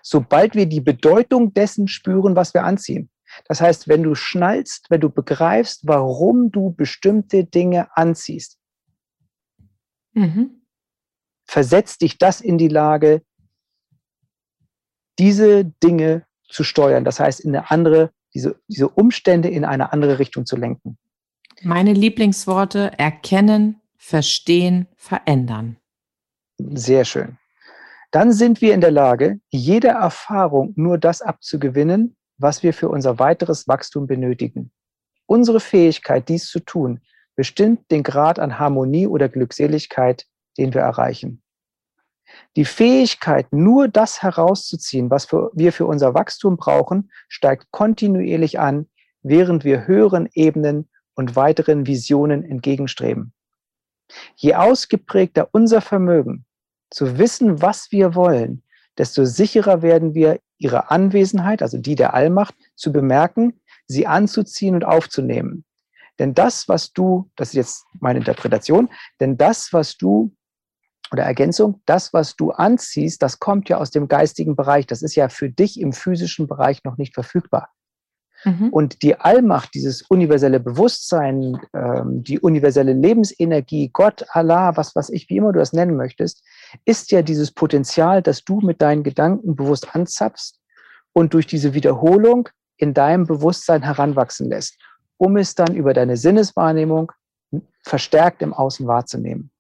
sobald 0.02 0.56
wir 0.56 0.66
die 0.66 0.82
Bedeutung 0.82 1.54
dessen 1.54 1.88
spüren, 1.88 2.36
was 2.36 2.54
wir 2.54 2.64
anziehen. 2.64 3.11
Das 3.46 3.62
heißt, 3.62 3.88
wenn 3.88 4.04
du 4.04 4.16
schnallst, 4.16 4.88
wenn 4.90 5.02
du 5.02 5.10
begreifst, 5.10 5.88
warum 5.88 6.52
du 6.52 6.72
bestimmte 6.74 7.46
Dinge 7.46 7.96
anziehst, 7.96 8.58
mhm. 10.14 10.62
versetzt 11.46 12.02
dich 12.02 12.18
das 12.18 12.42
in 12.42 12.58
die 12.58 12.68
Lage, 12.68 13.24
diese 15.20 15.66
Dinge 15.66 16.26
zu 16.48 16.64
steuern. 16.64 17.06
Das 17.06 17.20
heißt, 17.20 17.40
in 17.42 17.56
eine 17.56 17.72
andere, 17.72 18.12
diese, 18.34 18.60
diese 18.68 18.90
Umstände 18.90 19.50
in 19.50 19.66
eine 19.66 19.94
andere 19.94 20.20
Richtung 20.20 20.46
zu 20.46 20.56
lenken. 20.56 20.98
Meine 21.62 21.94
Lieblingsworte 21.94 22.92
erkennen, 22.98 23.82
verstehen, 23.98 24.88
verändern. 24.96 25.78
Sehr 26.58 27.06
schön. 27.06 27.38
Dann 28.12 28.34
sind 28.34 28.62
wir 28.62 28.74
in 28.74 28.82
der 28.82 28.92
Lage, 28.92 29.40
jede 29.50 29.90
Erfahrung 29.90 30.74
nur 30.76 30.98
das 30.98 31.22
abzugewinnen, 31.22 32.18
was 32.42 32.64
wir 32.64 32.74
für 32.74 32.90
unser 32.90 33.20
weiteres 33.20 33.68
Wachstum 33.68 34.08
benötigen. 34.08 34.72
Unsere 35.26 35.60
Fähigkeit, 35.60 36.28
dies 36.28 36.48
zu 36.48 36.60
tun, 36.60 37.02
bestimmt 37.36 37.90
den 37.92 38.04
Grad 38.04 38.40
an 38.40 38.60
Harmonie 38.60 39.08
oder 39.08 39.30
Glückseligkeit, 39.30 40.26
den 40.58 40.74
wir 40.74 40.82
erreichen. 40.82 41.42
Die 42.56 42.66
Fähigkeit, 42.66 43.52
nur 43.52 43.88
das 43.88 44.22
herauszuziehen, 44.22 45.10
was 45.10 45.32
wir 45.32 45.74
für 45.74 45.86
unser 45.86 46.14
Wachstum 46.14 46.58
brauchen, 46.58 47.12
steigt 47.28 47.72
kontinuierlich 47.72 48.60
an, 48.60 48.90
während 49.22 49.64
wir 49.64 49.88
höheren 49.88 50.30
Ebenen 50.34 50.90
und 51.14 51.36
weiteren 51.36 51.88
Visionen 51.88 52.44
entgegenstreben. 52.44 53.34
Je 54.36 54.56
ausgeprägter 54.56 55.50
unser 55.52 55.82
Vermögen, 55.82 56.46
zu 56.90 57.18
wissen, 57.18 57.62
was 57.62 57.92
wir 57.92 58.16
wollen, 58.16 58.64
desto 59.02 59.26
sicherer 59.26 59.82
werden 59.82 60.14
wir, 60.14 60.40
ihre 60.60 60.92
Anwesenheit, 60.92 61.64
also 61.64 61.80
die 61.80 61.96
der 61.96 62.14
Allmacht, 62.14 62.54
zu 62.76 62.92
bemerken, 62.92 63.60
sie 63.88 64.06
anzuziehen 64.06 64.76
und 64.76 64.84
aufzunehmen. 64.84 65.66
Denn 66.20 66.36
das, 66.36 66.70
was 66.70 66.94
du, 66.94 67.32
das 67.36 67.48
ist 67.48 67.56
jetzt 67.56 67.86
meine 68.00 68.20
Interpretation, 68.20 68.90
denn 69.20 69.38
das, 69.38 69.74
was 69.74 69.98
du, 69.98 70.36
oder 71.12 71.24
Ergänzung, 71.24 71.82
das, 71.88 72.14
was 72.14 72.36
du 72.36 72.52
anziehst, 72.52 73.24
das 73.24 73.40
kommt 73.40 73.70
ja 73.70 73.78
aus 73.78 73.90
dem 73.90 74.08
geistigen 74.08 74.56
Bereich. 74.56 74.86
Das 74.86 75.02
ist 75.02 75.16
ja 75.16 75.30
für 75.30 75.50
dich 75.50 75.80
im 75.80 75.94
physischen 75.94 76.48
Bereich 76.48 76.84
noch 76.84 76.98
nicht 76.98 77.16
verfügbar. 77.16 77.70
Mhm. 78.44 78.70
Und 78.70 79.02
die 79.04 79.16
Allmacht, 79.16 79.74
dieses 79.76 80.02
universelle 80.04 80.60
Bewusstsein, 80.60 81.60
ähm, 81.74 82.24
die 82.24 82.40
universelle 82.40 82.94
Lebensenergie, 82.94 83.90
Gott, 83.94 84.26
Allah, 84.30 84.76
was 84.78 84.96
was 84.96 85.10
ich, 85.10 85.30
wie 85.30 85.38
immer 85.38 85.54
du 85.54 85.60
das 85.60 85.74
nennen 85.74 85.96
möchtest, 85.96 86.44
ist 86.86 87.12
ja 87.12 87.22
dieses 87.22 87.52
Potenzial, 87.52 88.22
dass 88.22 88.44
du 88.44 88.60
mit 88.62 88.82
deinen 88.82 89.04
Gedanken 89.04 89.56
bewusst 89.56 89.96
anzapfst 89.96 90.60
und 91.14 91.34
durch 91.34 91.46
diese 91.46 91.74
Wiederholung 91.74 92.50
in 92.78 92.94
deinem 92.94 93.28
Bewusstsein 93.28 93.84
heranwachsen 93.84 94.50
lässt, 94.50 94.78
um 95.18 95.38
es 95.38 95.54
dann 95.54 95.76
über 95.76 95.94
deine 95.94 96.18
Sinneswahrnehmung 96.18 97.12
verstärkt 97.84 98.42
im 98.42 98.54
Außen 98.54 98.88
wahrzunehmen. 98.88 99.52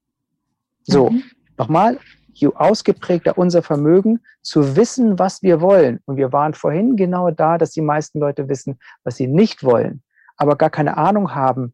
So, 0.84 1.12
mhm. 1.12 1.24
nochmal, 1.58 2.00
je 2.34 2.50
ausgeprägter 2.56 3.38
unser 3.38 3.62
Vermögen 3.62 4.20
zu 4.42 4.76
wissen, 4.76 5.20
was 5.20 5.42
wir 5.42 5.62
wollen. 5.62 6.00
Und 6.06 6.18
wir 6.18 6.32
waren 6.32 6.54
vorhin 6.54 6.96
genau 6.96 7.32
da, 7.32 7.58
dass 7.58 7.72
die 7.72 7.82
meisten 7.82 8.20
Leute 8.20 8.50
wissen, 8.50 8.80
was 9.04 9.18
sie 9.18 9.28
nicht 9.28 9.64
wollen, 9.64 10.04
aber 10.38 10.56
gar 10.56 10.70
keine 10.70 10.98
Ahnung 10.98 11.36
haben 11.36 11.74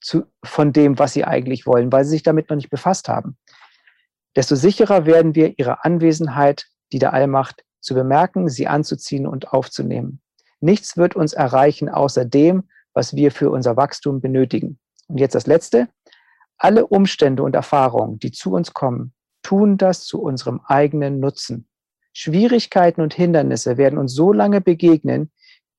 zu, 0.00 0.24
von 0.44 0.72
dem, 0.72 0.98
was 0.98 1.12
sie 1.12 1.24
eigentlich 1.24 1.66
wollen, 1.66 1.90
weil 1.92 2.04
sie 2.04 2.10
sich 2.10 2.22
damit 2.22 2.50
noch 2.50 2.56
nicht 2.56 2.70
befasst 2.70 3.08
haben 3.08 3.36
desto 4.36 4.54
sicherer 4.54 5.06
werden 5.06 5.34
wir, 5.34 5.58
ihre 5.58 5.84
Anwesenheit, 5.84 6.66
die 6.92 6.98
der 6.98 7.12
Allmacht, 7.12 7.64
zu 7.80 7.94
bemerken, 7.94 8.48
sie 8.48 8.68
anzuziehen 8.68 9.26
und 9.26 9.52
aufzunehmen. 9.52 10.20
Nichts 10.60 10.96
wird 10.96 11.16
uns 11.16 11.32
erreichen 11.32 11.88
außer 11.88 12.24
dem, 12.24 12.68
was 12.92 13.14
wir 13.14 13.30
für 13.30 13.50
unser 13.50 13.76
Wachstum 13.76 14.20
benötigen. 14.20 14.78
Und 15.08 15.18
jetzt 15.18 15.34
das 15.34 15.46
Letzte. 15.46 15.88
Alle 16.58 16.86
Umstände 16.86 17.42
und 17.42 17.54
Erfahrungen, 17.54 18.18
die 18.18 18.32
zu 18.32 18.52
uns 18.52 18.72
kommen, 18.72 19.12
tun 19.46 19.78
das 19.78 20.04
zu 20.04 20.20
unserem 20.20 20.60
eigenen 20.66 21.20
Nutzen. 21.20 21.68
Schwierigkeiten 22.12 23.00
und 23.00 23.14
Hindernisse 23.14 23.76
werden 23.76 23.96
uns 23.96 24.12
so 24.12 24.32
lange 24.32 24.60
begegnen, 24.60 25.30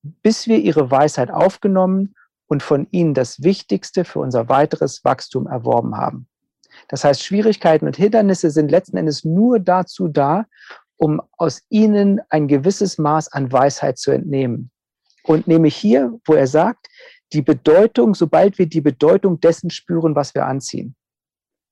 bis 0.01 0.47
wir 0.47 0.59
ihre 0.59 0.89
Weisheit 0.89 1.29
aufgenommen 1.29 2.15
und 2.47 2.63
von 2.63 2.87
ihnen 2.91 3.13
das 3.13 3.43
Wichtigste 3.43 4.05
für 4.05 4.19
unser 4.19 4.47
weiteres 4.47 5.03
Wachstum 5.03 5.47
erworben 5.47 5.97
haben. 5.97 6.29
Das 6.87 7.03
heißt, 7.03 7.21
Schwierigkeiten 7.21 7.87
und 7.87 7.97
Hindernisse 7.97 8.51
sind 8.51 8.71
letzten 8.71 8.95
Endes 8.95 9.25
nur 9.25 9.59
dazu 9.59 10.07
da, 10.07 10.45
um 10.95 11.21
aus 11.37 11.63
ihnen 11.67 12.21
ein 12.29 12.47
gewisses 12.47 12.97
Maß 12.97 13.33
an 13.33 13.51
Weisheit 13.51 13.97
zu 13.97 14.11
entnehmen. 14.11 14.71
Und 15.23 15.45
nämlich 15.45 15.75
hier, 15.75 16.17
wo 16.25 16.35
er 16.35 16.47
sagt, 16.47 16.87
die 17.33 17.41
Bedeutung, 17.41 18.15
sobald 18.15 18.57
wir 18.59 18.67
die 18.67 18.79
Bedeutung 18.79 19.41
dessen 19.41 19.71
spüren, 19.71 20.15
was 20.15 20.33
wir 20.33 20.45
anziehen. 20.45 20.95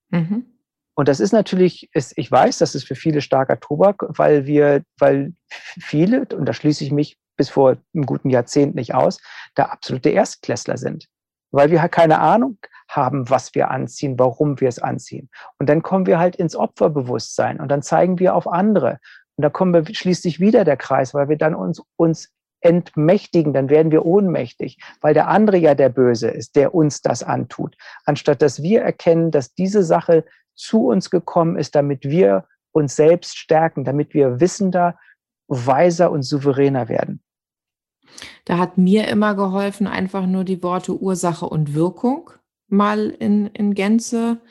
Mhm. 0.09 0.54
Und 0.95 1.09
das 1.09 1.19
ist 1.19 1.33
natürlich, 1.33 1.89
ich 1.93 2.31
weiß, 2.31 2.57
das 2.57 2.73
ist 2.73 2.87
für 2.87 2.95
viele 2.95 3.21
starker 3.21 3.59
Tobak, 3.59 4.05
weil 4.07 4.45
wir, 4.45 4.83
weil 4.97 5.33
viele, 5.49 6.25
und 6.33 6.45
da 6.45 6.53
schließe 6.53 6.83
ich 6.83 6.91
mich 6.91 7.17
bis 7.37 7.49
vor 7.49 7.77
einem 7.93 8.05
guten 8.05 8.29
Jahrzehnt 8.29 8.75
nicht 8.75 8.95
aus, 8.95 9.19
da 9.55 9.65
absolute 9.65 10.09
Erstklässler 10.09 10.77
sind. 10.77 11.07
Weil 11.51 11.69
wir 11.69 11.79
keine 11.89 12.19
Ahnung 12.19 12.57
haben, 12.89 13.29
was 13.29 13.53
wir 13.55 13.71
anziehen, 13.71 14.17
warum 14.17 14.59
wir 14.61 14.69
es 14.69 14.79
anziehen. 14.79 15.29
Und 15.59 15.69
dann 15.69 15.81
kommen 15.81 16.05
wir 16.05 16.17
halt 16.17 16.35
ins 16.37 16.55
Opferbewusstsein 16.55 17.59
und 17.59 17.69
dann 17.69 17.81
zeigen 17.81 18.19
wir 18.19 18.35
auf 18.35 18.47
andere. 18.47 18.99
Und 19.35 19.41
da 19.41 19.49
kommen 19.49 19.73
wir 19.73 19.93
schließlich 19.93 20.39
wieder 20.39 20.63
der 20.63 20.77
Kreis, 20.77 21.13
weil 21.13 21.27
wir 21.27 21.37
dann 21.37 21.55
uns, 21.55 21.81
uns 21.97 22.29
entmächtigen, 22.61 23.53
dann 23.53 23.69
werden 23.69 23.91
wir 23.91 24.05
ohnmächtig, 24.05 24.79
weil 25.01 25.13
der 25.13 25.27
andere 25.27 25.57
ja 25.57 25.75
der 25.75 25.89
Böse 25.89 26.29
ist, 26.29 26.55
der 26.55 26.73
uns 26.73 27.01
das 27.01 27.21
antut. 27.21 27.75
Anstatt 28.05 28.41
dass 28.41 28.61
wir 28.61 28.81
erkennen, 28.81 29.29
dass 29.29 29.53
diese 29.53 29.83
Sache 29.83 30.25
zu 30.55 30.87
uns 30.87 31.09
gekommen 31.09 31.57
ist, 31.57 31.75
damit 31.75 32.03
wir 32.03 32.47
uns 32.71 32.95
selbst 32.95 33.37
stärken, 33.37 33.83
damit 33.83 34.13
wir 34.13 34.39
wissender, 34.39 34.97
weiser 35.47 36.11
und 36.11 36.23
souveräner 36.23 36.89
werden. 36.89 37.21
Da 38.45 38.57
hat 38.57 38.77
mir 38.77 39.07
immer 39.07 39.35
geholfen, 39.35 39.87
einfach 39.87 40.25
nur 40.25 40.43
die 40.43 40.61
Worte 40.61 40.99
Ursache 40.99 41.45
und 41.45 41.73
Wirkung 41.73 42.29
mal 42.67 43.09
in, 43.09 43.47
in 43.47 43.73
Gänze 43.73 44.41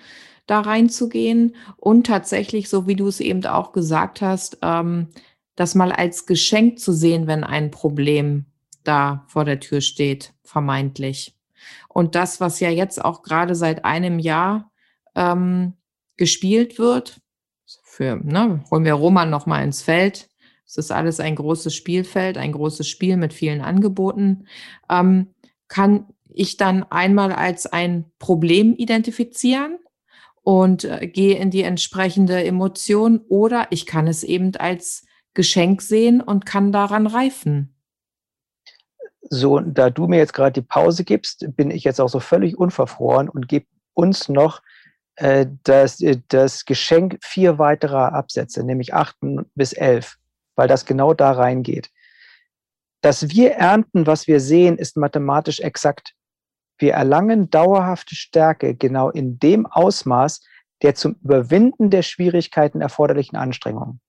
da 0.47 0.61
reinzugehen 0.61 1.57
und 1.77 2.07
tatsächlich, 2.07 2.69
so 2.69 2.87
wie 2.87 2.97
du 2.97 3.09
es 3.09 3.21
eben 3.21 3.45
auch 3.47 3.73
gesagt 3.73 4.21
hast, 4.21 4.59
ähm, 4.62 5.09
das 5.57 5.75
mal 5.75 5.93
als 5.93 6.27
Geschenk 6.27 6.79
zu 6.79 6.93
sehen, 6.93 7.27
wenn 7.27 7.45
ein 7.45 7.71
Problem 7.71 8.47
da 8.83 9.25
vor 9.29 9.45
der 9.45 9.61
Tür 9.61 9.81
steht, 9.81 10.35
vermeintlich. 10.43 11.35
Und 11.88 12.14
das, 12.14 12.40
was 12.40 12.61
ja 12.61 12.69
jetzt 12.69 13.03
auch 13.03 13.23
gerade 13.23 13.55
seit 13.55 13.85
einem 13.85 14.19
Jahr 14.19 14.71
ähm, 15.14 15.75
gespielt 16.16 16.79
wird, 16.79 17.20
für, 17.83 18.16
ne, 18.16 18.64
holen 18.70 18.85
wir 18.85 18.94
Roman 18.94 19.31
noch 19.31 19.46
mal 19.46 19.62
ins 19.62 19.83
Feld, 19.83 20.29
es 20.66 20.77
ist 20.77 20.90
alles 20.90 21.20
ein 21.20 21.37
großes 21.37 21.74
Spielfeld, 21.74 22.38
ein 22.38 22.53
großes 22.53 22.88
Spiel 22.88 23.16
mit 23.16 23.33
vielen 23.33 23.61
Angeboten. 23.61 24.46
Ähm, 24.90 25.35
kann 25.68 26.07
ich 26.29 26.57
dann 26.57 26.83
einmal 26.85 27.33
als 27.33 27.66
ein 27.66 28.11
Problem 28.18 28.74
identifizieren 28.74 29.79
und 30.42 30.85
äh, 30.85 31.07
gehe 31.07 31.37
in 31.37 31.50
die 31.50 31.62
entsprechende 31.62 32.42
Emotion 32.44 33.20
oder 33.29 33.68
ich 33.70 33.87
kann 33.87 34.09
es 34.09 34.24
eben 34.24 34.57
als 34.57 35.07
Geschenk 35.35 35.83
sehen 35.83 36.20
und 36.20 36.46
kann 36.46 36.72
daran 36.72 37.07
reifen. 37.07 37.77
So, 39.31 39.61
da 39.61 39.90
du 39.90 40.07
mir 40.07 40.18
jetzt 40.18 40.35
gerade 40.35 40.61
die 40.61 40.66
Pause 40.66 41.05
gibst, 41.05 41.46
bin 41.57 41.70
ich 41.70 41.85
jetzt 41.85 42.00
auch 42.00 42.09
so 42.09 42.20
völlig 42.20 42.59
unverfroren 42.59 43.29
und 43.29 43.48
gebe 43.48 43.66
uns 43.94 44.29
noch 44.29 44.61
das, 45.62 46.00
äh, 46.00 46.18
das 46.29 46.64
Geschenk 46.64 47.18
vier 47.22 47.59
weiterer 47.59 48.12
Absätze, 48.12 48.64
nämlich 48.64 48.94
acht 48.94 49.16
bis 49.55 49.72
elf 49.72 50.18
weil 50.57 50.68
das 50.68 50.85
genau 50.85 51.14
da 51.14 51.33
reingeht. 51.33 51.90
Dass 53.00 53.29
wir 53.31 53.53
ernten, 53.53 54.07
was 54.07 54.27
wir 54.27 54.40
sehen, 54.40 54.79
ist 54.79 54.96
mathematisch 54.96 55.61
exakt. 55.61 56.14
Wir 56.79 56.94
erlangen 56.94 57.50
dauerhafte 57.50 58.14
Stärke 58.14 58.74
genau 58.74 59.11
in 59.11 59.38
dem 59.38 59.66
Ausmaß 59.66 60.42
der 60.83 60.94
zum 60.94 61.16
Überwinden 61.22 61.90
der 61.90 62.03
Schwierigkeiten 62.03 62.81
erforderlichen 62.81 63.37
Anstrengungen. 63.37 64.00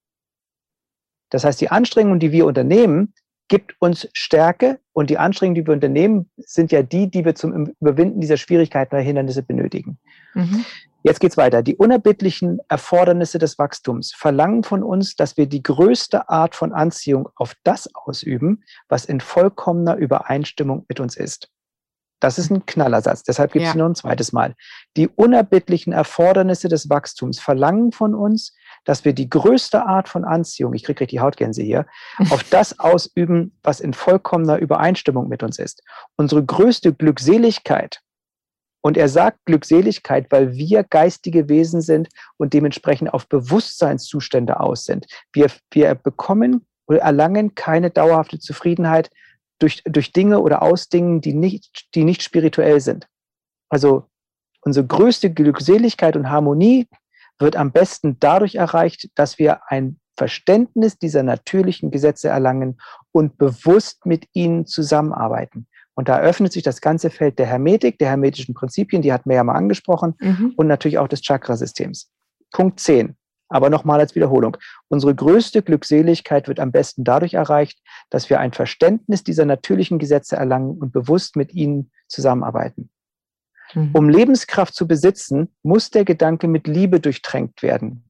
Das 1.30 1.44
heißt, 1.44 1.62
die 1.62 1.70
Anstrengungen, 1.70 2.20
die 2.20 2.32
wir 2.32 2.46
unternehmen, 2.46 3.14
gibt 3.48 3.76
uns 3.80 4.10
Stärke 4.14 4.80
und 4.92 5.10
die 5.10 5.18
Anstrengungen, 5.18 5.56
die 5.56 5.68
wir 5.68 5.74
unternehmen, 5.74 6.30
sind 6.38 6.72
ja 6.72 6.82
die, 6.82 7.10
die 7.10 7.24
wir 7.24 7.36
zum 7.36 7.74
Überwinden 7.80 8.20
dieser 8.20 8.38
Schwierigkeiten 8.38 8.96
oder 8.96 9.04
Hindernisse 9.04 9.44
benötigen. 9.44 10.00
Mhm. 10.34 10.66
Jetzt 11.06 11.20
geht's 11.20 11.38
weiter. 11.38 11.62
Die 11.62 11.76
unerbittlichen 11.76 12.62
Erfordernisse 12.68 13.38
des 13.38 13.60
Wachstums 13.60 14.12
verlangen 14.12 14.64
von 14.64 14.82
uns, 14.82 15.16
dass 15.16 15.38
wir 15.38 15.46
die 15.46 15.62
größte 15.62 16.30
Art 16.30 16.56
von 16.56 16.74
Anziehung 16.74 17.30
auf 17.36 17.54
das 17.64 17.88
ausüben, 17.94 18.64
was 18.90 19.06
in 19.06 19.22
vollkommener 19.22 19.98
Übereinstimmung 19.98 20.84
mit 20.88 21.00
uns 21.00 21.16
ist. 21.16 21.52
Das 22.20 22.40
ist 22.40 22.50
ein 22.50 22.66
Knallersatz, 22.66 23.22
deshalb 23.22 23.52
gibt 23.52 23.66
es 23.66 23.74
ja. 23.74 23.78
noch 23.78 23.86
ein 23.86 23.94
zweites 23.94 24.34
Mal. 24.34 24.56
Die 24.98 25.08
unerbittlichen 25.08 25.94
Erfordernisse 25.94 26.70
des 26.70 26.90
Wachstums 26.90 27.40
verlangen 27.40 27.92
von 27.92 28.16
uns, 28.16 28.56
dass 28.84 29.06
wir 29.06 29.14
die 29.14 29.30
größte 29.30 29.86
Art 29.86 30.10
von 30.10 30.26
Anziehung, 30.26 30.74
ich 30.74 30.86
kriege 30.86 31.06
die 31.06 31.20
Hautgänse 31.20 31.62
hier, 31.62 31.86
auf 32.32 32.44
das 32.46 32.80
ausüben, 32.80 33.56
was 33.62 33.80
in 33.80 33.94
vollkommener 33.94 34.58
Übereinstimmung 34.58 35.28
mit 35.28 35.44
uns 35.44 35.60
ist. 35.60 35.84
Unsere 36.16 36.44
größte 36.44 36.94
Glückseligkeit 36.94 38.02
und 38.86 38.98
er 38.98 39.10
sagt 39.10 39.40
Glückseligkeit, 39.46 40.28
weil 40.30 40.54
wir 40.54 40.84
geistige 40.84 41.50
Wesen 41.50 41.82
sind 41.82 42.08
und 42.38 42.54
dementsprechend 42.54 43.12
auf 43.12 43.28
Bewusstseinszustände 43.28 44.60
aus 44.60 44.84
sind. 44.84 45.08
Wir, 45.34 45.48
wir 45.72 45.96
bekommen 45.96 46.68
oder 46.86 47.00
erlangen 47.00 47.56
keine 47.56 47.90
dauerhafte 47.90 48.38
Zufriedenheit 48.38 49.10
durch, 49.58 49.82
durch 49.86 50.12
Dinge 50.12 50.40
oder 50.40 50.62
aus 50.62 50.88
Dingen, 50.88 51.20
die 51.20 51.34
nicht, 51.34 51.88
die 51.96 52.04
nicht 52.04 52.22
spirituell 52.22 52.80
sind. 52.80 53.08
Also 53.70 54.08
unsere 54.62 54.86
größte 54.86 55.34
Glückseligkeit 55.34 56.16
und 56.16 56.30
Harmonie 56.30 56.88
wird 57.40 57.56
am 57.56 57.72
besten 57.72 58.18
dadurch 58.20 58.54
erreicht, 58.54 59.10
dass 59.16 59.40
wir 59.40 59.62
ein 59.68 60.00
Verständnis 60.16 61.00
dieser 61.00 61.24
natürlichen 61.24 61.90
Gesetze 61.90 62.28
erlangen 62.28 62.80
und 63.12 63.40
bewusst 63.40 64.06
mit 64.06 64.28
ihnen 64.34 64.68
zusammenarbeiten. 64.68 65.66
Und 65.96 66.10
da 66.10 66.20
öffnet 66.20 66.52
sich 66.52 66.64
das 66.64 66.82
ganze 66.82 67.10
Feld 67.10 67.40
der 67.40 67.46
Hermetik, 67.46 67.98
der 67.98 68.10
hermetischen 68.10 68.54
Prinzipien, 68.54 69.02
die 69.02 69.14
hatten 69.14 69.30
wir 69.30 69.38
ja 69.38 69.44
mal 69.44 69.56
angesprochen, 69.56 70.16
mhm. 70.20 70.54
und 70.58 70.68
natürlich 70.68 70.98
auch 70.98 71.08
des 71.08 71.22
Chakrasystems. 71.22 72.12
Punkt 72.52 72.80
10. 72.80 73.16
Aber 73.48 73.70
nochmal 73.70 74.00
als 74.00 74.16
Wiederholung. 74.16 74.58
Unsere 74.88 75.16
größte 75.16 75.62
Glückseligkeit 75.62 76.48
wird 76.48 76.60
am 76.60 76.72
besten 76.72 77.04
dadurch 77.04 77.36
erreicht, 77.36 77.80
dass 78.10 78.30
wir 78.30 78.40
ein 78.40 78.54
Verständnis 78.54 79.24
dieser 79.24 79.46
natürlichen 79.46 80.00
Gesetze 80.00 80.36
erlangen 80.36 80.78
und 80.78 80.92
bewusst 80.92 81.36
mit 81.36 81.54
ihnen 81.54 81.92
zusammenarbeiten. 82.08 82.90
Mhm. 83.74 83.92
Um 83.94 84.10
Lebenskraft 84.10 84.74
zu 84.74 84.88
besitzen, 84.88 85.56
muss 85.64 85.92
der 85.92 86.06
Gedanke 86.06 86.48
mit 86.48 86.68
Liebe 86.68 87.00
durchtränkt 87.00 87.64
werden. 87.64 88.10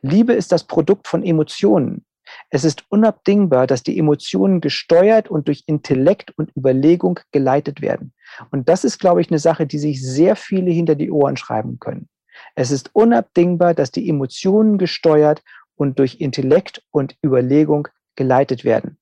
Liebe 0.00 0.32
ist 0.32 0.52
das 0.52 0.64
Produkt 0.64 1.08
von 1.08 1.24
Emotionen. 1.24 2.04
Es 2.50 2.64
ist 2.64 2.84
unabdingbar, 2.88 3.66
dass 3.66 3.82
die 3.82 3.98
Emotionen 3.98 4.60
gesteuert 4.60 5.30
und 5.30 5.48
durch 5.48 5.64
Intellekt 5.66 6.32
und 6.36 6.54
Überlegung 6.56 7.20
geleitet 7.32 7.80
werden. 7.80 8.12
Und 8.50 8.68
das 8.68 8.84
ist, 8.84 8.98
glaube 8.98 9.20
ich, 9.20 9.30
eine 9.30 9.38
Sache, 9.38 9.66
die 9.66 9.78
sich 9.78 10.04
sehr 10.04 10.36
viele 10.36 10.70
hinter 10.70 10.94
die 10.94 11.10
Ohren 11.10 11.36
schreiben 11.36 11.78
können. 11.78 12.08
Es 12.54 12.70
ist 12.70 12.94
unabdingbar, 12.94 13.74
dass 13.74 13.90
die 13.90 14.08
Emotionen 14.08 14.78
gesteuert 14.78 15.42
und 15.74 15.98
durch 15.98 16.20
Intellekt 16.20 16.82
und 16.90 17.16
Überlegung 17.24 17.88
geleitet 18.16 18.64
werden. 18.64 18.98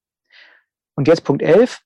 Und 0.95 1.09
jetzt 1.09 1.25
Punkt 1.25 1.43
11, 1.43 1.81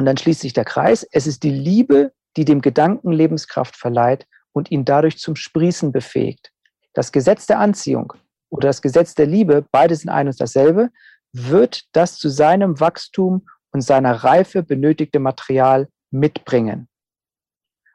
und 0.00 0.06
dann 0.06 0.16
schließt 0.16 0.40
sich 0.40 0.54
der 0.54 0.64
Kreis. 0.64 1.06
Es 1.12 1.26
ist 1.26 1.42
die 1.42 1.50
Liebe, 1.50 2.12
die 2.36 2.46
dem 2.46 2.62
Gedanken 2.62 3.12
Lebenskraft 3.12 3.76
verleiht 3.76 4.26
und 4.52 4.70
ihn 4.70 4.86
dadurch 4.86 5.18
zum 5.18 5.36
Sprießen 5.36 5.92
befähigt. 5.92 6.52
Das 6.94 7.12
Gesetz 7.12 7.46
der 7.46 7.58
Anziehung 7.58 8.14
oder 8.50 8.68
das 8.68 8.82
Gesetz 8.82 9.14
der 9.14 9.26
Liebe, 9.26 9.64
beides 9.70 10.00
sind 10.00 10.10
ein 10.10 10.26
und 10.26 10.40
dasselbe, 10.40 10.90
wird 11.32 11.84
das 11.92 12.16
zu 12.16 12.28
seinem 12.28 12.80
Wachstum 12.80 13.46
und 13.72 13.82
seiner 13.82 14.24
Reife 14.24 14.62
benötigte 14.62 15.20
Material 15.20 15.88
mitbringen. 16.10 16.88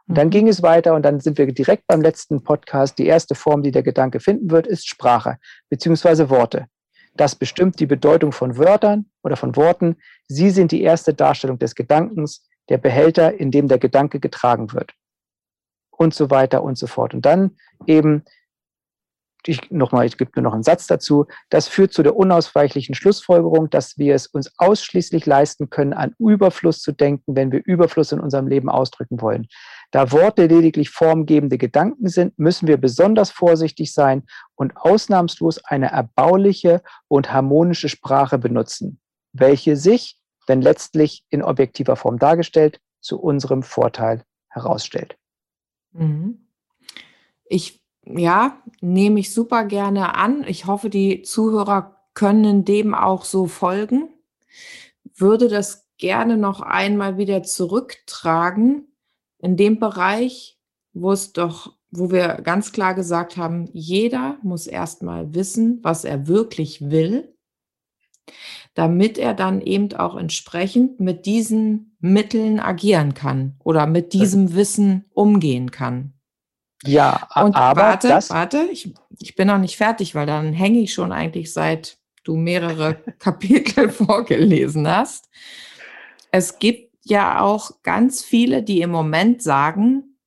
Und 0.07 0.17
dann 0.17 0.27
mhm. 0.27 0.31
ging 0.31 0.47
es 0.47 0.61
weiter 0.61 0.93
und 0.93 1.03
dann 1.03 1.19
sind 1.19 1.37
wir 1.37 1.51
direkt 1.51 1.87
beim 1.87 2.01
letzten 2.01 2.43
Podcast. 2.43 2.97
Die 2.97 3.07
erste 3.07 3.35
Form, 3.35 3.63
die 3.63 3.71
der 3.71 3.83
Gedanke 3.83 4.19
finden 4.19 4.51
wird, 4.51 4.67
ist 4.67 4.87
Sprache 4.87 5.37
beziehungsweise 5.69 6.29
Worte. 6.29 6.67
Das 7.17 7.35
bestimmt 7.35 7.79
die 7.79 7.85
Bedeutung 7.85 8.31
von 8.31 8.57
Wörtern 8.57 9.09
oder 9.23 9.37
von 9.37 9.55
Worten. 9.55 9.95
Sie 10.27 10.49
sind 10.49 10.71
die 10.71 10.81
erste 10.81 11.13
Darstellung 11.13 11.57
des 11.59 11.73
Gedankens, 11.75 12.47
der 12.69 12.77
Behälter, 12.77 13.39
in 13.39 13.51
dem 13.51 13.67
der 13.67 13.77
Gedanke 13.77 14.19
getragen 14.19 14.73
wird. 14.73 14.93
Und 15.91 16.13
so 16.13 16.29
weiter 16.29 16.61
und 16.61 16.77
so 16.77 16.87
fort. 16.87 17.13
Und 17.13 17.25
dann 17.25 17.51
eben 17.85 18.23
ich 19.47 19.71
nochmal, 19.71 20.05
ich 20.05 20.17
gebe 20.17 20.31
nur 20.35 20.43
noch 20.43 20.53
einen 20.53 20.63
Satz 20.63 20.87
dazu. 20.87 21.25
Das 21.49 21.67
führt 21.67 21.93
zu 21.93 22.03
der 22.03 22.15
unausweichlichen 22.15 22.95
Schlussfolgerung, 22.95 23.69
dass 23.69 23.97
wir 23.97 24.15
es 24.15 24.27
uns 24.27 24.51
ausschließlich 24.57 25.25
leisten 25.25 25.69
können, 25.69 25.93
an 25.93 26.15
Überfluss 26.19 26.81
zu 26.81 26.91
denken, 26.91 27.35
wenn 27.35 27.51
wir 27.51 27.61
Überfluss 27.63 28.11
in 28.11 28.19
unserem 28.19 28.47
Leben 28.47 28.69
ausdrücken 28.69 29.21
wollen. 29.21 29.47
Da 29.91 30.11
Worte 30.11 30.47
lediglich 30.47 30.89
formgebende 30.89 31.57
Gedanken 31.57 32.09
sind, 32.09 32.37
müssen 32.37 32.67
wir 32.67 32.77
besonders 32.77 33.31
vorsichtig 33.31 33.93
sein 33.93 34.23
und 34.55 34.75
ausnahmslos 34.77 35.63
eine 35.63 35.91
erbauliche 35.91 36.81
und 37.07 37.31
harmonische 37.31 37.89
Sprache 37.89 38.37
benutzen, 38.37 38.99
welche 39.33 39.75
sich, 39.75 40.19
wenn 40.47 40.61
letztlich 40.61 41.23
in 41.29 41.43
objektiver 41.43 41.95
Form 41.95 42.19
dargestellt, 42.19 42.79
zu 43.01 43.19
unserem 43.19 43.63
Vorteil 43.63 44.23
herausstellt. 44.49 45.17
Mhm. 45.91 46.47
Ich 47.47 47.84
ja, 48.05 48.61
nehme 48.81 49.19
ich 49.19 49.33
super 49.33 49.65
gerne 49.65 50.15
an. 50.15 50.45
Ich 50.47 50.65
hoffe, 50.65 50.89
die 50.89 51.21
Zuhörer 51.23 51.95
können 52.13 52.65
dem 52.65 52.93
auch 52.93 53.25
so 53.25 53.47
folgen. 53.47 54.09
Würde 55.15 55.47
das 55.47 55.87
gerne 55.97 56.37
noch 56.37 56.61
einmal 56.61 57.17
wieder 57.17 57.43
zurücktragen 57.43 58.87
in 59.39 59.57
dem 59.57 59.79
Bereich, 59.79 60.59
wo 60.93 61.11
es 61.11 61.33
doch, 61.33 61.77
wo 61.91 62.11
wir 62.11 62.41
ganz 62.43 62.71
klar 62.71 62.93
gesagt 62.93 63.37
haben, 63.37 63.69
jeder 63.73 64.37
muss 64.41 64.67
erstmal 64.67 65.33
wissen, 65.33 65.79
was 65.83 66.03
er 66.03 66.27
wirklich 66.27 66.89
will, 66.89 67.35
damit 68.73 69.17
er 69.17 69.33
dann 69.33 69.61
eben 69.61 69.93
auch 69.93 70.15
entsprechend 70.15 70.99
mit 70.99 71.25
diesen 71.25 71.95
Mitteln 71.99 72.59
agieren 72.59 73.13
kann 73.13 73.55
oder 73.63 73.87
mit 73.87 74.13
diesem 74.13 74.55
Wissen 74.55 75.05
umgehen 75.13 75.71
kann. 75.71 76.14
Ja, 76.85 77.27
Und 77.35 77.55
aber 77.55 77.81
warte, 77.81 78.07
das, 78.07 78.29
warte, 78.29 78.67
ich, 78.71 78.93
ich 79.19 79.35
bin 79.35 79.47
noch 79.47 79.57
nicht 79.57 79.77
fertig, 79.77 80.15
weil 80.15 80.25
dann 80.25 80.53
hänge 80.53 80.79
ich 80.79 80.93
schon 80.93 81.11
eigentlich 81.11 81.53
seit 81.53 81.97
du 82.23 82.35
mehrere 82.35 82.95
Kapitel 83.19 83.89
vorgelesen 83.89 84.87
hast. 84.87 85.29
Es 86.31 86.59
gibt 86.59 86.93
ja 87.03 87.39
auch 87.41 87.83
ganz 87.83 88.23
viele, 88.23 88.63
die 88.63 88.81
im 88.81 88.89
Moment 88.89 89.41
sagen, 89.41 90.17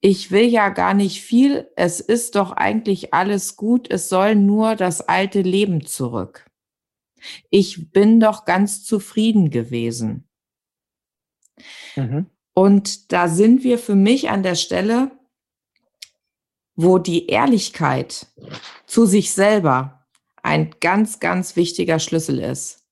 ich 0.00 0.32
will 0.32 0.46
ja 0.46 0.70
gar 0.70 0.94
nicht 0.94 1.22
viel, 1.22 1.70
es 1.76 2.00
ist 2.00 2.34
doch 2.34 2.50
eigentlich 2.50 3.14
alles 3.14 3.56
gut, 3.56 3.88
es 3.88 4.08
soll 4.08 4.34
nur 4.34 4.74
das 4.74 5.00
alte 5.00 5.42
Leben 5.42 5.86
zurück. 5.86 6.50
Ich 7.50 7.92
bin 7.92 8.18
doch 8.18 8.44
ganz 8.44 8.84
zufrieden 8.84 9.50
gewesen. 9.50 10.28
Mhm. 11.94 12.26
Und 12.52 13.12
da 13.12 13.28
sind 13.28 13.62
wir 13.62 13.78
für 13.78 13.94
mich 13.94 14.28
an 14.28 14.42
der 14.42 14.56
Stelle, 14.56 15.12
wo 16.74 16.98
die 16.98 17.26
Ehrlichkeit 17.26 18.26
zu 18.86 19.06
sich 19.06 19.32
selber 19.32 20.06
ein 20.42 20.74
ganz, 20.80 21.20
ganz 21.20 21.56
wichtiger 21.56 21.98
Schlüssel 21.98 22.38
ist. 22.38 22.82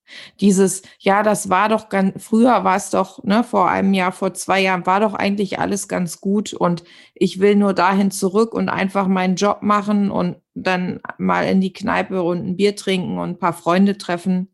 Dieses, 0.41 0.83
ja, 0.99 1.23
das 1.23 1.51
war 1.51 1.69
doch 1.69 1.89
ganz, 1.89 2.25
früher 2.25 2.65
war 2.65 2.77
es 2.77 2.91
doch, 2.91 3.23
ne, 3.23 3.45
vor 3.45 3.71
einem 3.71 3.95
Jahr, 3.95 4.13
vor 4.13 4.35
zwei 4.35 4.61
Jahren 4.61 4.87
war 4.87 5.01
doch 5.01 5.15
eigentlich 5.15 5.59
alles 5.59 5.87
ganz 5.87 6.21
gut 6.21 6.53
und 6.53 6.83
ich 7.15 7.39
will 7.39 7.55
nur 7.55 7.75
dahin 7.75 8.11
zurück 8.11 8.53
und 8.53 8.69
einfach 8.69 9.07
meinen 9.07 9.37
Job 9.37 9.63
machen 9.63 10.11
und 10.11 10.37
dann 10.55 11.01
mal 11.19 11.47
in 11.47 11.61
die 11.61 11.73
Kneipe 11.73 12.23
und 12.23 12.45
ein 12.45 12.57
Bier 12.57 12.75
trinken 12.75 13.19
und 13.19 13.31
ein 13.31 13.39
paar 13.39 13.53
Freunde 13.53 13.99
treffen. 13.99 14.53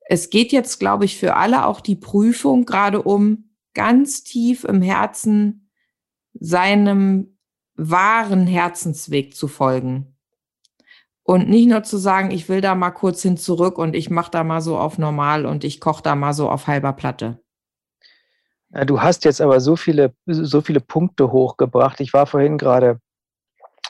Es 0.00 0.30
geht 0.30 0.52
jetzt, 0.52 0.80
glaube 0.80 1.04
ich, 1.04 1.18
für 1.18 1.36
alle 1.36 1.66
auch 1.66 1.80
die 1.80 1.96
Prüfung 1.96 2.64
gerade 2.64 3.02
um 3.02 3.50
ganz 3.74 4.24
tief 4.24 4.64
im 4.64 4.80
Herzen 4.80 5.70
seinem 6.32 7.37
wahren 7.78 8.46
Herzensweg 8.46 9.34
zu 9.34 9.48
folgen. 9.48 10.14
Und 11.22 11.48
nicht 11.48 11.68
nur 11.68 11.82
zu 11.82 11.96
sagen, 11.96 12.30
ich 12.30 12.48
will 12.48 12.60
da 12.60 12.74
mal 12.74 12.90
kurz 12.90 13.22
hin 13.22 13.36
zurück 13.36 13.78
und 13.78 13.94
ich 13.94 14.10
mache 14.10 14.30
da 14.30 14.44
mal 14.44 14.60
so 14.60 14.78
auf 14.78 14.98
normal 14.98 15.46
und 15.46 15.62
ich 15.62 15.80
koche 15.80 16.02
da 16.02 16.14
mal 16.14 16.32
so 16.32 16.50
auf 16.50 16.66
halber 16.66 16.92
Platte. 16.92 17.38
Du 18.86 19.00
hast 19.00 19.24
jetzt 19.24 19.40
aber 19.40 19.60
so 19.60 19.76
viele, 19.76 20.14
so 20.26 20.60
viele 20.60 20.80
Punkte 20.80 21.30
hochgebracht. 21.30 22.00
Ich 22.00 22.12
war 22.12 22.26
vorhin 22.26 22.58
gerade 22.58 23.00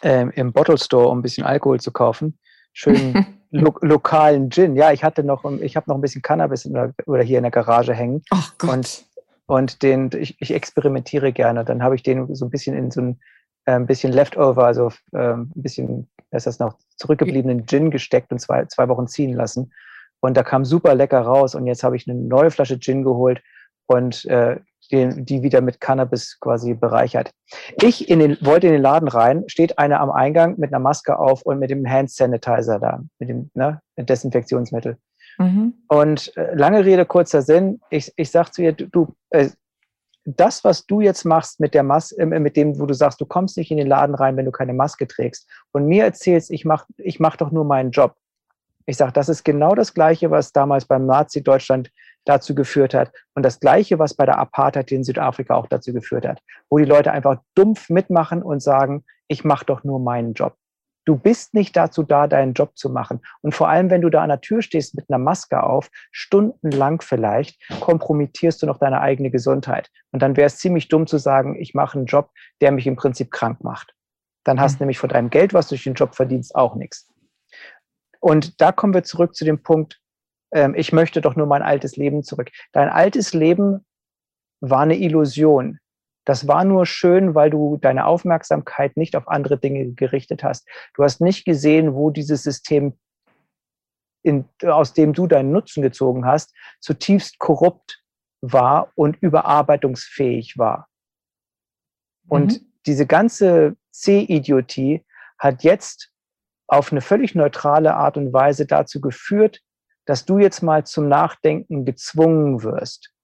ähm, 0.03 0.31
im 0.35 0.53
Bottle 0.53 0.79
Store, 0.79 1.09
um 1.09 1.19
ein 1.19 1.23
bisschen 1.23 1.45
Alkohol 1.45 1.81
zu 1.81 1.91
kaufen. 1.91 2.39
Schönen 2.73 3.27
lo 3.51 3.75
lokalen 3.81 4.51
Gin. 4.51 4.77
Ja, 4.77 4.93
ich 4.93 5.03
hatte 5.03 5.25
noch, 5.25 5.45
ich 5.61 5.77
habe 5.77 5.89
noch 5.89 5.97
ein 5.97 6.01
bisschen 6.01 6.23
Cannabis 6.23 6.63
der, 6.65 6.95
oder 7.07 7.23
hier 7.23 7.39
in 7.39 7.45
der 7.45 7.51
Garage 7.51 7.95
hängen. 7.95 8.23
Ach 8.31 8.57
Gott. 8.59 8.71
Und, 8.71 9.05
und 9.47 9.83
den, 9.83 10.11
ich, 10.17 10.37
ich 10.41 10.53
experimentiere 10.53 11.33
gerne. 11.33 11.65
Dann 11.65 11.83
habe 11.83 11.95
ich 11.95 12.03
den 12.03 12.35
so 12.35 12.45
ein 12.45 12.51
bisschen 12.51 12.77
in 12.77 12.91
so 12.91 13.01
ein 13.01 13.21
ein 13.77 13.87
bisschen 13.87 14.13
Leftover, 14.13 14.65
also 14.65 14.93
ähm, 15.15 15.53
ein 15.55 15.63
bisschen, 15.63 16.09
was 16.31 16.47
ist 16.47 16.47
das 16.47 16.59
noch, 16.59 16.79
zurückgebliebenen 16.97 17.67
Gin 17.67 17.91
gesteckt 17.91 18.33
und 18.33 18.39
zwei, 18.39 18.65
zwei 18.67 18.89
Wochen 18.89 19.07
ziehen 19.07 19.35
lassen. 19.35 19.73
Und 20.21 20.37
da 20.37 20.43
kam 20.43 20.65
super 20.65 20.95
lecker 20.95 21.21
raus. 21.21 21.55
Und 21.55 21.67
jetzt 21.67 21.85
habe 21.85 21.97
ich 21.97 22.09
eine 22.09 22.19
neue 22.19 22.51
Flasche 22.51 22.79
Gin 22.79 23.05
geholt 23.05 23.41
und 23.87 24.25
äh, 24.27 24.59
den, 24.91 25.25
die 25.25 25.43
wieder 25.43 25.61
mit 25.61 25.81
Cannabis 25.81 26.39
quasi 26.41 26.75
bereichert. 26.75 27.31
Ich 27.83 28.09
in 28.09 28.21
den, 28.21 28.39
wollte 28.41 28.67
in 28.67 28.73
den 28.73 28.83
Laden 28.83 29.09
rein, 29.09 29.45
steht 29.47 29.79
einer 29.79 30.01
am 30.01 30.11
Eingang 30.11 30.59
mit 30.59 30.73
einer 30.73 30.81
Maske 30.81 31.19
auf 31.19 31.43
und 31.43 31.59
mit 31.59 31.71
dem 31.71 31.87
Hand 31.89 32.11
Sanitizer 32.11 32.79
da, 32.79 33.01
mit 33.19 33.29
dem 33.29 33.51
ne, 33.55 33.81
Desinfektionsmittel. 33.97 34.97
Mhm. 35.39 35.75
Und 35.89 36.37
äh, 36.37 36.55
lange 36.55 36.85
Rede, 36.85 37.05
kurzer 37.05 37.43
Sinn, 37.43 37.81
ich, 37.91 38.13
ich 38.17 38.31
sag 38.31 38.53
zu 38.53 38.63
ihr, 38.63 38.73
du, 38.73 38.87
du 38.87 39.15
äh, 39.31 39.49
das, 40.37 40.63
was 40.65 40.87
du 40.87 41.01
jetzt 41.01 41.25
machst 41.25 41.59
mit 41.59 41.75
der 41.75 41.83
Maske, 41.83 42.21
äh, 42.21 42.27
mit 42.27 42.57
dem, 42.57 42.79
wo 42.79 42.87
du 42.87 42.95
sagst, 42.95 43.21
du 43.21 43.27
kommst 43.27 43.57
nicht 43.57 43.71
in 43.71 43.79
den 43.79 43.87
Laden 43.87 44.15
rein, 44.15 44.37
wenn 44.37 44.45
du 44.45 44.53
keine 44.53 44.75
Maske 44.75 45.07
trägst 45.07 45.49
und 45.73 45.87
mir 45.87 46.05
erzählst, 46.05 46.51
ich 46.51 46.65
mach, 46.65 46.87
ich 46.99 47.19
mach 47.19 47.37
doch 47.37 47.51
nur 47.51 47.65
meinen 47.65 47.91
Job. 47.91 48.17
Ich 48.87 48.97
sage, 48.97 49.13
das 49.13 49.29
ist 49.29 49.45
genau 49.45 49.75
das 49.75 49.95
Gleiche, 49.95 50.31
was 50.31 50.53
damals 50.53 50.87
beim 50.87 51.07
Nazi-Deutschland 51.07 51.91
dazu 52.25 52.55
geführt 52.55 52.95
hat 52.95 53.13
und 53.35 53.43
das 53.43 53.61
Gleiche, 53.61 53.99
was 53.99 54.15
bei 54.15 54.27
der 54.27 54.39
Apartheid 54.39 54.93
in 54.93 55.05
Südafrika 55.05 55.55
auch 55.55 55.67
dazu 55.67 55.93
geführt 55.93 56.27
hat, 56.27 56.41
wo 56.69 56.79
die 56.79 56.85
Leute 56.85 57.13
einfach 57.13 57.41
dumpf 57.55 57.89
mitmachen 57.89 58.43
und 58.43 58.61
sagen, 58.61 59.05
ich 59.29 59.45
mache 59.45 59.65
doch 59.65 59.85
nur 59.85 59.99
meinen 59.99 60.35
Job. 60.35 60.55
Du 61.09 61.17
bist 61.17 61.55
nicht 61.55 61.75
dazu 61.75 62.03
da, 62.03 62.27
deinen 62.27 62.53
Job 62.53 62.77
zu 62.77 62.91
machen. 62.91 63.23
Und 63.41 63.55
vor 63.55 63.71
allem, 63.71 63.89
wenn 63.89 64.03
du 64.03 64.11
da 64.11 64.23
an 64.23 64.29
der 64.29 64.43
Tür 64.43 64.61
stehst 64.61 64.95
mit 64.95 65.09
einer 65.09 65.17
Maske 65.17 65.63
auf, 65.63 65.89
stundenlang 66.11 67.01
vielleicht, 67.01 67.59
kompromittierst 67.81 68.61
du 68.61 68.67
noch 68.67 68.77
deine 68.77 69.01
eigene 69.01 69.31
Gesundheit. 69.31 69.91
Und 70.13 70.21
dann 70.21 70.37
wäre 70.37 70.49
es 70.49 70.59
ziemlich 70.59 70.89
dumm 70.89 71.07
zu 71.07 71.17
sagen, 71.17 71.59
ich 71.59 71.73
mache 71.73 71.97
einen 71.97 72.05
Job, 72.05 72.31
der 72.61 72.73
mich 72.73 72.87
im 72.87 72.97
Prinzip 72.97 73.31
krank 73.31 73.65
macht. 73.65 73.95
Dann 74.45 74.61
hast 74.61 74.75
du 74.75 74.77
Mhm. 74.77 74.81
nämlich 74.81 74.99
von 74.99 75.09
deinem 75.09 75.31
Geld, 75.31 75.55
was 75.55 75.69
du 75.69 75.77
durch 75.77 75.85
den 75.85 75.95
Job 75.95 76.15
verdienst, 76.15 76.55
auch 76.55 76.75
nichts. 76.75 77.11
Und 78.21 78.61
da 78.61 78.71
kommen 78.71 78.93
wir 78.93 79.03
zurück 79.03 79.35
zu 79.35 79.47
dem 79.47 79.63
Punkt, 79.63 80.03
ähm, 80.53 80.75
ich 80.75 80.93
möchte 80.93 81.23
doch 81.23 81.37
nur 81.37 81.47
mein 81.47 81.63
altes 81.63 81.97
Leben 81.97 82.23
zurück. 82.23 82.51
Dein 82.73 82.91
altes 82.91 83.33
Leben 83.33 83.87
war 84.61 84.81
eine 84.81 84.99
Illusion. 84.99 85.79
Das 86.29 86.47
war 86.47 86.63
nur 86.63 86.85
schön, 86.85 87.35
weil 87.35 87.49
du 87.49 87.79
deine 87.79 88.05
Aufmerksamkeit 88.05 88.99
nicht 88.99 89.17
auf 89.17 89.29
andere 89.29 89.57
Dinge 89.59 89.93
gerichtet 89.93 90.45
hast. 90.45 90.69
Du 90.93 91.03
hast 91.03 91.23
nicht 91.23 91.47
gesehen, 91.47 91.95
wo 91.95 92.11
dieses 92.11 92.43
System, 92.43 92.99
in, 94.23 94.45
aus 94.63 94.93
dem 94.93 95.15
du 95.15 95.27
deinen 95.27 95.53
Nutzen 95.53 95.81
gezogen 95.81 96.27
hast, 96.27 96.55
zutiefst 96.81 97.39
korrupt 97.39 98.05
war 98.43 98.93
und 98.95 99.17
überarbeitungsfähig 99.23 100.59
war. 100.59 100.89
Und 102.29 102.61
Mhm. 102.61 102.73
diese 102.85 103.07
ganze 103.07 103.79
C-Idiotie 103.91 105.07
hat 105.39 105.65
jetzt 105.65 106.13
auf 106.67 106.93
eine 106.93 107.01
völlig 107.01 107.37
neutrale 107.37 107.95
Art 107.95 108.19
und 108.19 108.35
Weise 108.35 108.67
dazu 108.67 109.01
geführt, 109.01 109.63
dass 110.05 110.27
du 110.27 110.37
jetzt 110.39 110.61
mal 110.61 110.85
zum 110.85 111.09
Nachdenken 111.09 111.87
gezwungen 111.87 112.63
wirst. 112.63 113.15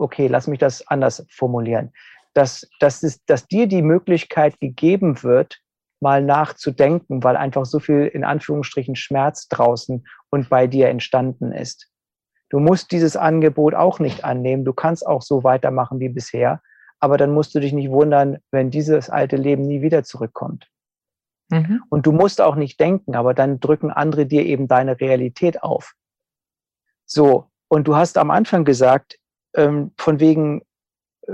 Okay, 0.00 0.26
lass 0.26 0.46
mich 0.46 0.58
das 0.58 0.86
anders 0.88 1.26
formulieren. 1.30 1.92
Dass, 2.34 2.68
dass, 2.80 3.02
es, 3.02 3.24
dass 3.24 3.46
dir 3.46 3.66
die 3.66 3.82
Möglichkeit 3.82 4.60
gegeben 4.60 5.22
wird, 5.22 5.60
mal 6.00 6.22
nachzudenken, 6.22 7.22
weil 7.22 7.36
einfach 7.36 7.66
so 7.66 7.78
viel 7.78 8.06
in 8.06 8.24
Anführungsstrichen 8.24 8.96
Schmerz 8.96 9.48
draußen 9.48 10.06
und 10.30 10.48
bei 10.48 10.66
dir 10.66 10.88
entstanden 10.88 11.52
ist. 11.52 11.90
Du 12.48 12.58
musst 12.58 12.90
dieses 12.90 13.16
Angebot 13.16 13.74
auch 13.74 14.00
nicht 14.00 14.24
annehmen. 14.24 14.64
Du 14.64 14.72
kannst 14.72 15.06
auch 15.06 15.22
so 15.22 15.44
weitermachen 15.44 16.00
wie 16.00 16.08
bisher. 16.08 16.62
Aber 16.98 17.16
dann 17.16 17.32
musst 17.32 17.54
du 17.54 17.60
dich 17.60 17.72
nicht 17.72 17.90
wundern, 17.90 18.38
wenn 18.50 18.70
dieses 18.70 19.08
alte 19.08 19.36
Leben 19.36 19.62
nie 19.62 19.82
wieder 19.82 20.02
zurückkommt. 20.02 20.68
Mhm. 21.50 21.82
Und 21.88 22.06
du 22.06 22.12
musst 22.12 22.40
auch 22.40 22.56
nicht 22.56 22.78
denken, 22.80 23.14
aber 23.14 23.34
dann 23.34 23.60
drücken 23.60 23.90
andere 23.90 24.26
dir 24.26 24.44
eben 24.44 24.68
deine 24.68 25.00
Realität 25.00 25.62
auf. 25.62 25.94
So, 27.06 27.50
und 27.68 27.88
du 27.88 27.96
hast 27.96 28.18
am 28.18 28.30
Anfang 28.30 28.64
gesagt, 28.64 29.19
ähm, 29.54 29.92
von 29.96 30.20
wegen 30.20 30.62
äh, 31.26 31.32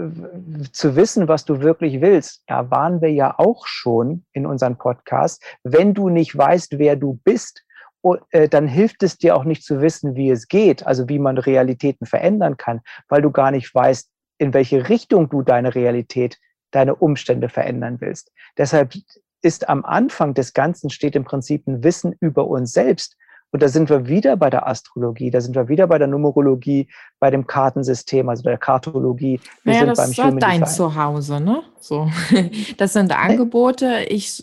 zu 0.72 0.96
wissen, 0.96 1.28
was 1.28 1.44
du 1.44 1.60
wirklich 1.60 2.00
willst, 2.00 2.42
ja, 2.48 2.70
waren 2.70 3.00
wir 3.00 3.12
ja 3.12 3.38
auch 3.38 3.66
schon 3.66 4.24
in 4.32 4.46
unserem 4.46 4.76
Podcast. 4.76 5.42
Wenn 5.62 5.94
du 5.94 6.08
nicht 6.08 6.36
weißt, 6.36 6.78
wer 6.78 6.96
du 6.96 7.20
bist, 7.24 7.64
o- 8.02 8.16
äh, 8.30 8.48
dann 8.48 8.68
hilft 8.68 9.02
es 9.02 9.18
dir 9.18 9.36
auch 9.36 9.44
nicht 9.44 9.64
zu 9.64 9.80
wissen, 9.80 10.14
wie 10.14 10.30
es 10.30 10.48
geht, 10.48 10.86
also 10.86 11.08
wie 11.08 11.18
man 11.18 11.38
Realitäten 11.38 12.06
verändern 12.06 12.56
kann, 12.56 12.80
weil 13.08 13.22
du 13.22 13.30
gar 13.30 13.50
nicht 13.50 13.74
weißt, 13.74 14.10
in 14.38 14.54
welche 14.54 14.88
Richtung 14.88 15.28
du 15.28 15.42
deine 15.42 15.74
Realität, 15.74 16.38
deine 16.70 16.94
Umstände 16.94 17.48
verändern 17.48 18.00
willst. 18.00 18.32
Deshalb 18.58 18.94
ist 19.42 19.68
am 19.68 19.84
Anfang 19.84 20.34
des 20.34 20.52
Ganzen 20.52 20.90
steht 20.90 21.14
im 21.16 21.24
Prinzip 21.24 21.66
ein 21.66 21.84
Wissen 21.84 22.14
über 22.20 22.46
uns 22.46 22.72
selbst. 22.72 23.16
Und 23.52 23.62
da 23.62 23.68
sind 23.68 23.88
wir 23.88 24.06
wieder 24.08 24.36
bei 24.36 24.50
der 24.50 24.66
Astrologie, 24.66 25.30
da 25.30 25.40
sind 25.40 25.54
wir 25.54 25.68
wieder 25.68 25.86
bei 25.86 25.98
der 25.98 26.08
Numerologie, 26.08 26.88
bei 27.20 27.30
dem 27.30 27.46
Kartensystem, 27.46 28.28
also 28.28 28.42
der 28.42 28.58
Kartologie. 28.58 29.40
Wir 29.62 29.72
Naja, 29.72 29.78
sind 29.78 29.88
das 29.88 29.98
beim 29.98 30.10
ist 30.10 30.18
Human 30.18 30.38
dein 30.38 30.60
Design. 30.60 30.76
Zuhause, 30.76 31.40
ne? 31.40 31.62
So. 31.80 32.10
Das 32.76 32.92
sind 32.92 33.16
Angebote. 33.16 34.04
Ich 34.08 34.42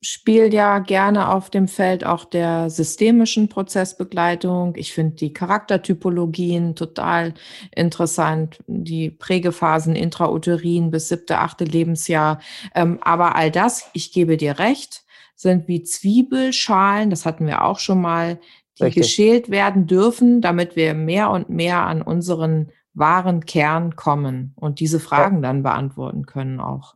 spiele 0.00 0.48
ja 0.50 0.78
gerne 0.78 1.28
auf 1.32 1.50
dem 1.50 1.68
Feld 1.68 2.04
auch 2.06 2.24
der 2.24 2.70
systemischen 2.70 3.48
Prozessbegleitung. 3.48 4.74
Ich 4.76 4.92
finde 4.92 5.16
die 5.16 5.32
Charaktertypologien 5.32 6.74
total 6.74 7.34
interessant, 7.74 8.58
die 8.66 9.10
Prägephasen 9.10 9.94
intrauterin 9.96 10.90
bis 10.90 11.08
siebte, 11.08 11.38
achte 11.38 11.64
Lebensjahr. 11.64 12.40
Ähm, 12.74 12.98
aber 13.02 13.36
all 13.36 13.50
das, 13.50 13.88
ich 13.92 14.12
gebe 14.12 14.36
dir 14.36 14.58
recht, 14.58 15.04
sind 15.38 15.68
wie 15.68 15.84
Zwiebelschalen, 15.84 17.10
das 17.10 17.24
hatten 17.24 17.46
wir 17.46 17.64
auch 17.64 17.78
schon 17.78 18.00
mal, 18.00 18.38
die 18.78 18.84
Richtig. 18.84 19.02
geschält 19.02 19.50
werden 19.50 19.86
dürfen, 19.86 20.40
damit 20.40 20.76
wir 20.76 20.94
mehr 20.94 21.30
und 21.30 21.48
mehr 21.48 21.80
an 21.82 22.02
unseren 22.02 22.70
wahren 22.92 23.44
Kern 23.44 23.96
kommen 23.96 24.52
und 24.56 24.80
diese 24.80 25.00
Fragen 25.00 25.42
dann 25.42 25.62
beantworten 25.62 26.26
können 26.26 26.60
auch. 26.60 26.94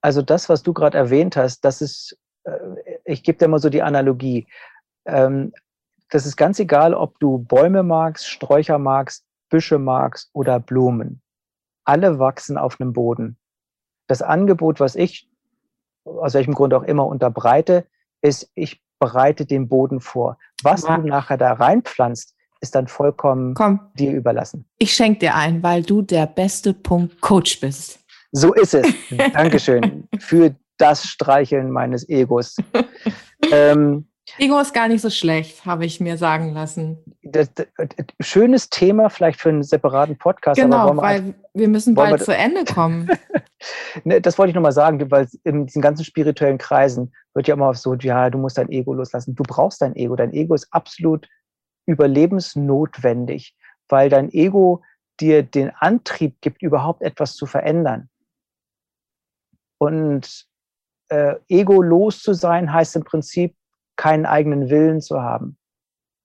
Also 0.00 0.22
das, 0.22 0.48
was 0.48 0.62
du 0.62 0.72
gerade 0.72 0.96
erwähnt 0.96 1.36
hast, 1.36 1.60
das 1.64 1.82
ist, 1.82 2.18
äh, 2.44 2.52
ich 3.04 3.22
gebe 3.22 3.38
dir 3.38 3.48
mal 3.48 3.58
so 3.58 3.68
die 3.68 3.82
Analogie. 3.82 4.46
Ähm, 5.06 5.52
das 6.10 6.26
ist 6.26 6.36
ganz 6.36 6.58
egal, 6.58 6.94
ob 6.94 7.18
du 7.18 7.38
Bäume 7.38 7.82
magst, 7.82 8.28
Sträucher 8.28 8.78
magst, 8.78 9.24
Büsche 9.50 9.78
magst 9.78 10.30
oder 10.32 10.60
Blumen. 10.60 11.22
Alle 11.84 12.18
wachsen 12.18 12.56
auf 12.56 12.80
einem 12.80 12.92
Boden. 12.92 13.36
Das 14.06 14.22
Angebot, 14.22 14.80
was 14.80 14.96
ich 14.96 15.28
aus 16.04 16.34
welchem 16.34 16.54
Grund 16.54 16.74
auch 16.74 16.82
immer 16.82 17.06
unterbreite, 17.06 17.86
ist, 18.22 18.50
ich 18.54 18.82
bereite 18.98 19.46
den 19.46 19.68
Boden 19.68 20.00
vor. 20.00 20.38
Was 20.62 20.82
Ja. 20.86 20.96
du 20.96 21.06
nachher 21.08 21.36
da 21.36 21.52
reinpflanzt, 21.54 22.34
ist 22.60 22.74
dann 22.76 22.86
vollkommen 22.86 23.54
Komm, 23.54 23.80
dir 23.94 24.12
überlassen. 24.12 24.64
ich 24.78 24.94
schenke 24.94 25.18
dir 25.20 25.34
ein, 25.34 25.62
weil 25.62 25.82
du 25.82 26.02
der 26.02 26.26
beste 26.26 26.72
Punkt 26.72 27.20
Coach 27.20 27.58
bist. 27.60 27.98
So 28.30 28.54
ist 28.54 28.74
es. 28.74 28.86
Dankeschön 29.32 30.08
für 30.20 30.54
das 30.78 31.04
Streicheln 31.04 31.70
meines 31.70 32.08
Egos. 32.08 32.56
ähm, 33.50 34.06
Ego 34.38 34.58
ist 34.60 34.72
gar 34.72 34.88
nicht 34.88 35.02
so 35.02 35.10
schlecht, 35.10 35.66
habe 35.66 35.84
ich 35.84 36.00
mir 36.00 36.16
sagen 36.16 36.54
lassen. 36.54 36.98
das, 37.22 37.52
das, 37.54 37.66
schönes 38.20 38.70
Thema 38.70 39.10
vielleicht 39.10 39.40
für 39.40 39.48
einen 39.50 39.62
separaten 39.64 40.16
Podcast. 40.16 40.58
Genau, 40.60 40.94
wir 40.94 41.02
weil 41.02 41.34
wir 41.54 41.68
müssen 41.68 41.94
wir 41.96 42.04
bald 42.04 42.14
das- 42.20 42.24
zu 42.26 42.34
Ende 42.36 42.64
kommen. 42.64 43.10
Ne, 44.04 44.20
das 44.20 44.38
wollte 44.38 44.50
ich 44.50 44.54
nochmal 44.54 44.72
sagen, 44.72 45.10
weil 45.10 45.28
in 45.44 45.66
diesen 45.66 45.82
ganzen 45.82 46.04
spirituellen 46.04 46.58
Kreisen 46.58 47.12
wird 47.34 47.48
ja 47.48 47.54
immer 47.54 47.74
so, 47.74 47.94
ja, 47.94 48.30
du 48.30 48.38
musst 48.38 48.58
dein 48.58 48.70
Ego 48.70 48.92
loslassen. 48.92 49.34
Du 49.34 49.42
brauchst 49.42 49.82
dein 49.82 49.96
Ego. 49.96 50.16
Dein 50.16 50.32
Ego 50.32 50.54
ist 50.54 50.68
absolut 50.70 51.28
überlebensnotwendig, 51.86 53.56
weil 53.88 54.08
dein 54.08 54.30
Ego 54.30 54.82
dir 55.20 55.42
den 55.42 55.70
Antrieb 55.70 56.40
gibt, 56.40 56.62
überhaupt 56.62 57.02
etwas 57.02 57.34
zu 57.34 57.46
verändern. 57.46 58.08
Und 59.78 60.46
äh, 61.08 61.36
egolos 61.48 62.20
zu 62.20 62.34
sein, 62.34 62.72
heißt 62.72 62.96
im 62.96 63.04
Prinzip, 63.04 63.56
keinen 63.96 64.26
eigenen 64.26 64.70
Willen 64.70 65.00
zu 65.00 65.20
haben. 65.20 65.58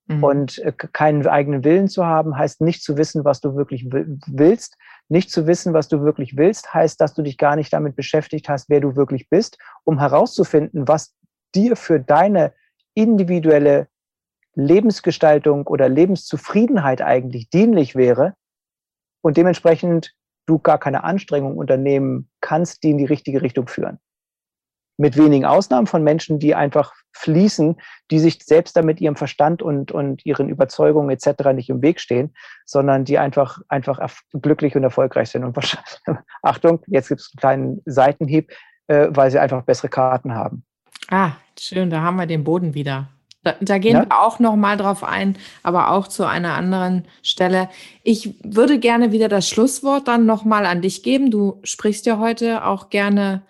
Mhm. 0.08 0.24
Und 0.24 0.60
äh, 0.60 0.72
keinen 0.72 1.28
eigenen 1.28 1.64
Willen 1.64 1.88
zu 1.88 2.06
haben, 2.06 2.38
heißt 2.38 2.62
nicht 2.62 2.82
zu 2.82 2.98
wissen, 2.98 3.26
was 3.26 3.42
du 3.42 3.56
wirklich 3.56 3.86
wi- 3.92 4.20
willst. 4.28 4.78
Nicht 5.10 5.32
zu 5.32 5.48
wissen, 5.48 5.74
was 5.74 5.88
du 5.88 6.02
wirklich 6.02 6.38
willst, 6.38 6.74
heißt, 6.74 7.00
dass 7.00 7.14
du 7.14 7.22
dich 7.22 7.38
gar 7.38 7.56
nicht 7.56 7.72
damit 7.74 7.96
beschäftigt 7.96 8.50
hast, 8.50 8.70
wer 8.70 8.82
du 8.82 8.96
wirklich 8.96 9.30
bist, 9.30 9.58
um 9.84 10.00
herauszufinden, 10.00 10.88
was 10.88 11.14
dir 11.56 11.76
für 11.76 12.00
deine 12.00 12.54
individuelle 12.94 13.88
Lebensgestaltung 14.56 15.68
oder 15.68 15.88
Lebenszufriedenheit 15.88 17.02
eigentlich 17.02 17.50
dienlich 17.50 17.96
wäre 17.96 18.34
und 19.22 19.38
dementsprechend 19.38 20.14
du 20.46 20.58
gar 20.60 20.80
keine 20.80 21.04
Anstrengung 21.04 21.58
unternehmen 21.58 22.30
kannst, 22.42 22.84
die 22.84 22.92
in 22.92 22.98
die 22.98 23.06
richtige 23.06 23.42
Richtung 23.42 23.68
führen. 23.68 24.00
Mit 24.98 25.16
wenigen 25.16 25.46
Ausnahmen 25.46 25.88
von 25.88 26.04
Menschen, 26.04 26.40
die 26.40 26.56
einfach 26.56 26.94
fließen, 27.14 27.78
die 28.12 28.20
sich 28.20 28.44
selbst 28.44 28.76
damit 28.76 29.00
ihrem 29.02 29.16
Verstand 29.16 29.62
und, 29.62 29.92
und 29.92 30.26
ihren 30.26 30.50
Überzeugungen 30.50 31.10
etc. 31.10 31.54
nicht 31.54 31.70
im 31.70 31.82
Weg 31.82 32.00
stehen, 32.00 32.34
sondern 32.66 33.06
die 33.06 33.18
einfach, 33.18 33.60
einfach 33.70 34.00
glücklich 34.34 34.76
und 34.76 34.84
erfolgreich 34.84 35.30
sind. 35.30 35.44
Und 35.44 35.56
wahrscheinlich, 35.56 36.00
Achtung, 36.42 36.82
jetzt 36.88 37.10
gibt 37.10 37.22
es 37.22 37.32
einen 37.32 37.40
kleinen 37.40 37.82
Seitenhieb, 37.86 38.52
äh, 38.88 39.08
weil 39.12 39.32
sie 39.32 39.40
einfach 39.40 39.64
bessere 39.64 39.90
Karten 39.90 40.34
haben. 40.34 40.64
Ah, 41.10 41.32
schön, 41.60 41.90
da 41.90 42.02
haben 42.02 42.18
wir 42.18 42.26
den 42.26 42.44
Boden 42.44 42.74
wieder. 42.74 43.08
Da, 43.44 43.56
da 43.62 43.78
gehen 43.78 43.96
Ja. 43.96 44.02
wir 44.02 44.20
auch 44.20 44.40
noch 44.40 44.56
mal 44.56 44.78
drauf 44.78 45.04
ein, 45.04 45.38
aber 45.64 45.92
auch 45.92 46.08
zu 46.08 46.26
einer 46.26 46.54
anderen 46.56 47.06
Stelle. 47.24 47.70
Ich 48.04 48.36
würde 48.44 48.80
gerne 48.80 49.12
wieder 49.12 49.30
das 49.30 49.48
Schlusswort 49.48 50.08
dann 50.08 50.26
noch 50.26 50.44
mal 50.44 50.66
an 50.66 50.82
dich 50.82 51.04
geben. 51.04 51.32
Du 51.32 51.60
sprichst 51.64 52.06
ja 52.06 52.20
heute 52.20 52.66
auch 52.66 52.90
gerne 52.90 53.44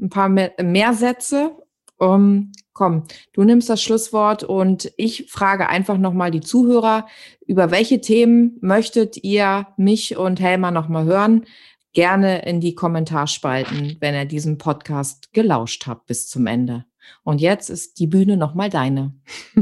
ein 0.00 0.10
paar 0.10 0.28
mehr, 0.28 0.52
mehr 0.62 0.94
Sätze. 0.94 1.56
Um, 1.98 2.52
komm, 2.72 3.04
du 3.34 3.44
nimmst 3.44 3.68
das 3.68 3.82
Schlusswort 3.82 4.42
und 4.42 4.90
ich 4.96 5.30
frage 5.30 5.68
einfach 5.68 5.98
noch 5.98 6.14
mal 6.14 6.30
die 6.30 6.40
Zuhörer, 6.40 7.06
über 7.46 7.70
welche 7.70 8.00
Themen 8.00 8.56
möchtet 8.62 9.22
ihr 9.22 9.66
mich 9.76 10.16
und 10.16 10.40
Helma 10.40 10.70
noch 10.70 10.88
mal 10.88 11.04
hören? 11.04 11.44
Gerne 11.92 12.46
in 12.46 12.60
die 12.60 12.74
Kommentarspalten, 12.74 13.98
wenn 14.00 14.14
ihr 14.14 14.24
diesen 14.24 14.56
Podcast 14.56 15.34
gelauscht 15.34 15.86
habt 15.86 16.06
bis 16.06 16.28
zum 16.28 16.46
Ende. 16.46 16.86
Und 17.22 17.40
jetzt 17.40 17.68
ist 17.68 17.98
die 17.98 18.06
Bühne 18.06 18.36
nochmal 18.36 18.70
deine. 18.70 19.14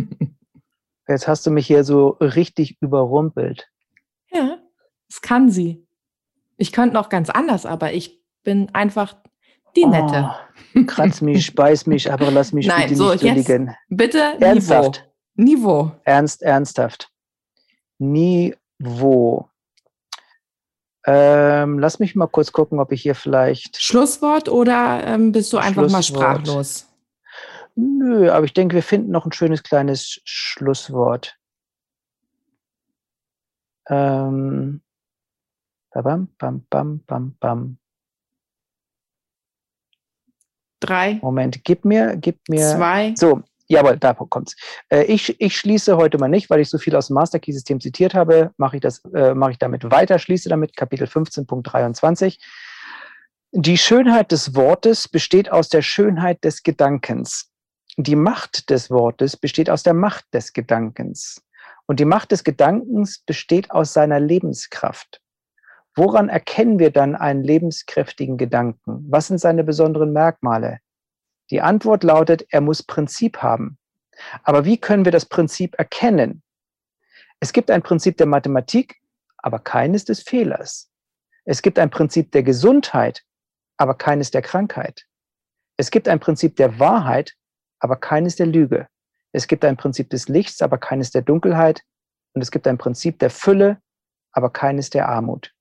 Jetzt 1.08 1.26
hast 1.26 1.46
du 1.46 1.50
mich 1.50 1.66
hier 1.66 1.84
so 1.84 2.18
richtig 2.20 2.82
überrumpelt. 2.82 3.66
Ja, 4.30 4.58
das 5.08 5.22
kann 5.22 5.50
sie. 5.50 5.86
Ich 6.58 6.70
könnte 6.70 6.94
noch 6.94 7.08
ganz 7.08 7.30
anders, 7.30 7.64
aber 7.64 7.94
ich 7.94 8.22
bin 8.44 8.68
einfach 8.74 9.16
die 9.78 9.86
Nette. 9.86 10.30
Oh, 10.76 10.84
kratz 10.86 11.20
mich, 11.20 11.54
beiß 11.54 11.86
mich, 11.86 12.10
aber 12.12 12.30
lass 12.30 12.52
mich 12.52 12.66
Nein, 12.66 12.82
bitte 12.84 12.96
so, 12.96 13.12
nicht 13.12 13.22
jetzt- 13.22 13.36
liegen. 13.48 13.74
Bitte 13.88 14.18
Ernsthaft. 14.40 15.08
Niveau. 15.34 15.82
Niveau. 15.86 15.92
Ernst, 16.04 16.42
ernsthaft. 16.42 17.10
Niveau. 17.98 19.48
Ähm, 21.06 21.78
lass 21.78 21.98
mich 22.00 22.14
mal 22.16 22.26
kurz 22.26 22.52
gucken, 22.52 22.80
ob 22.80 22.92
ich 22.92 23.02
hier 23.02 23.14
vielleicht. 23.14 23.80
Schlusswort 23.80 24.48
oder 24.48 25.02
ähm, 25.06 25.32
bist 25.32 25.52
du 25.52 25.58
einfach 25.58 25.88
mal 25.90 26.02
sprachlos? 26.02 26.86
Nö, 27.76 28.30
aber 28.30 28.44
ich 28.44 28.52
denke, 28.52 28.74
wir 28.74 28.82
finden 28.82 29.10
noch 29.12 29.24
ein 29.24 29.32
schönes 29.32 29.62
kleines 29.62 30.02
Sch- 30.04 30.20
Schlusswort. 30.24 31.36
Ähm, 33.88 34.82
bam, 35.92 36.28
bam, 36.38 36.66
bam, 36.68 37.00
bam, 37.06 37.36
bam. 37.40 37.77
Drei, 40.80 41.18
Moment, 41.22 41.64
gib 41.64 41.84
mir, 41.84 42.16
gib 42.16 42.38
mir. 42.48 42.76
zwei. 42.76 43.14
So, 43.16 43.42
jawohl, 43.66 43.96
da 43.96 44.14
kommt's. 44.14 44.56
Äh, 44.88 45.04
ich, 45.04 45.40
ich 45.40 45.56
schließe 45.56 45.96
heute 45.96 46.18
mal 46.18 46.28
nicht, 46.28 46.50
weil 46.50 46.60
ich 46.60 46.70
so 46.70 46.78
viel 46.78 46.94
aus 46.94 47.08
dem 47.08 47.14
Master 47.14 47.38
Key 47.38 47.52
System 47.52 47.80
zitiert 47.80 48.14
habe, 48.14 48.52
mache 48.56 48.76
ich 48.76 48.82
das, 48.82 49.04
äh, 49.14 49.34
mache 49.34 49.52
ich 49.52 49.58
damit 49.58 49.90
weiter, 49.90 50.18
schließe 50.18 50.48
damit 50.48 50.76
Kapitel 50.76 51.06
15.23. 51.06 52.38
Die 53.52 53.78
Schönheit 53.78 54.30
des 54.30 54.54
Wortes 54.54 55.08
besteht 55.08 55.50
aus 55.50 55.68
der 55.68 55.82
Schönheit 55.82 56.44
des 56.44 56.62
Gedankens. 56.62 57.50
Die 57.96 58.16
Macht 58.16 58.70
des 58.70 58.90
Wortes 58.90 59.36
besteht 59.36 59.70
aus 59.70 59.82
der 59.82 59.94
Macht 59.94 60.26
des 60.32 60.52
Gedankens. 60.52 61.42
Und 61.86 61.98
die 61.98 62.04
Macht 62.04 62.30
des 62.30 62.44
Gedankens 62.44 63.20
besteht 63.20 63.70
aus 63.70 63.94
seiner 63.94 64.20
Lebenskraft. 64.20 65.20
Woran 65.98 66.28
erkennen 66.28 66.78
wir 66.78 66.92
dann 66.92 67.16
einen 67.16 67.42
lebenskräftigen 67.42 68.36
Gedanken? 68.36 69.04
Was 69.10 69.26
sind 69.26 69.38
seine 69.38 69.64
besonderen 69.64 70.12
Merkmale? 70.12 70.78
Die 71.50 71.60
Antwort 71.60 72.04
lautet, 72.04 72.46
er 72.50 72.60
muss 72.60 72.84
Prinzip 72.84 73.38
haben. 73.38 73.78
Aber 74.44 74.64
wie 74.64 74.78
können 74.78 75.04
wir 75.04 75.10
das 75.10 75.26
Prinzip 75.26 75.76
erkennen? 75.76 76.44
Es 77.40 77.52
gibt 77.52 77.68
ein 77.68 77.82
Prinzip 77.82 78.16
der 78.16 78.28
Mathematik, 78.28 78.94
aber 79.38 79.58
keines 79.58 80.04
des 80.04 80.22
Fehlers. 80.22 80.88
Es 81.44 81.62
gibt 81.62 81.80
ein 81.80 81.90
Prinzip 81.90 82.30
der 82.30 82.44
Gesundheit, 82.44 83.24
aber 83.76 83.94
keines 83.94 84.30
der 84.30 84.42
Krankheit. 84.42 85.04
Es 85.78 85.90
gibt 85.90 86.06
ein 86.06 86.20
Prinzip 86.20 86.54
der 86.54 86.78
Wahrheit, 86.78 87.34
aber 87.80 87.96
keines 87.96 88.36
der 88.36 88.46
Lüge. 88.46 88.86
Es 89.32 89.48
gibt 89.48 89.64
ein 89.64 89.76
Prinzip 89.76 90.10
des 90.10 90.28
Lichts, 90.28 90.62
aber 90.62 90.78
keines 90.78 91.10
der 91.10 91.22
Dunkelheit. 91.22 91.82
Und 92.34 92.42
es 92.42 92.52
gibt 92.52 92.68
ein 92.68 92.78
Prinzip 92.78 93.18
der 93.18 93.30
Fülle, 93.30 93.82
aber 94.30 94.50
keines 94.50 94.90
der 94.90 95.08
Armut. 95.08 95.52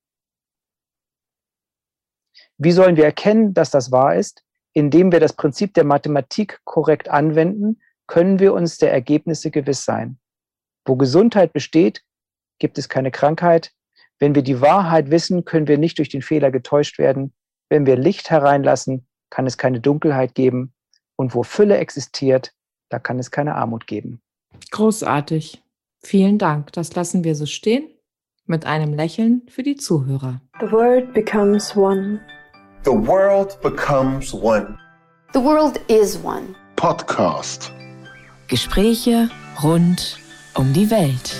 Wie 2.57 2.71
sollen 2.71 2.95
wir 2.97 3.05
erkennen, 3.05 3.53
dass 3.53 3.69
das 3.69 3.91
wahr 3.91 4.15
ist? 4.15 4.43
Indem 4.73 5.11
wir 5.11 5.19
das 5.19 5.33
Prinzip 5.33 5.73
der 5.73 5.83
Mathematik 5.83 6.59
korrekt 6.63 7.09
anwenden, 7.09 7.81
können 8.07 8.39
wir 8.39 8.53
uns 8.53 8.77
der 8.77 8.91
Ergebnisse 8.91 9.51
gewiss 9.51 9.83
sein. 9.83 10.17
Wo 10.85 10.95
Gesundheit 10.95 11.53
besteht, 11.53 12.03
gibt 12.59 12.77
es 12.77 12.89
keine 12.89 13.11
Krankheit. 13.11 13.73
Wenn 14.19 14.33
wir 14.33 14.41
die 14.41 14.61
Wahrheit 14.61 15.11
wissen, 15.11 15.45
können 15.45 15.67
wir 15.67 15.77
nicht 15.77 15.99
durch 15.99 16.09
den 16.09 16.21
Fehler 16.21 16.49
getäuscht 16.49 16.97
werden. 16.97 17.33
Wenn 17.69 17.85
wir 17.85 17.97
Licht 17.97 18.29
hereinlassen, 18.29 19.05
kann 19.29 19.45
es 19.45 19.57
keine 19.57 19.79
Dunkelheit 19.79 20.33
geben. 20.33 20.73
Und 21.15 21.35
wo 21.35 21.43
Fülle 21.43 21.77
existiert, 21.77 22.53
da 22.89 22.99
kann 22.99 23.19
es 23.19 23.31
keine 23.31 23.55
Armut 23.55 23.87
geben. 23.87 24.21
Großartig. 24.71 25.61
Vielen 25.99 26.37
Dank. 26.37 26.71
Das 26.73 26.95
lassen 26.95 27.23
wir 27.23 27.35
so 27.35 27.45
stehen. 27.45 27.91
Mit 28.45 28.65
einem 28.65 28.93
Lächeln 28.93 29.41
für 29.49 29.63
die 29.63 29.75
Zuhörer. 29.75 30.41
The 30.61 30.71
world 30.71 31.13
becomes 31.13 31.75
one. 31.75 32.21
The 32.83 32.93
world 32.93 33.57
becomes 33.61 34.33
one. 34.33 34.77
The 35.33 35.39
world 35.39 35.79
is 35.87 36.17
one. 36.17 36.55
Podcast. 36.75 37.71
Gespräche 38.47 39.29
rund 39.63 40.17
um 40.55 40.71
die 40.73 40.89
Welt. 40.89 41.35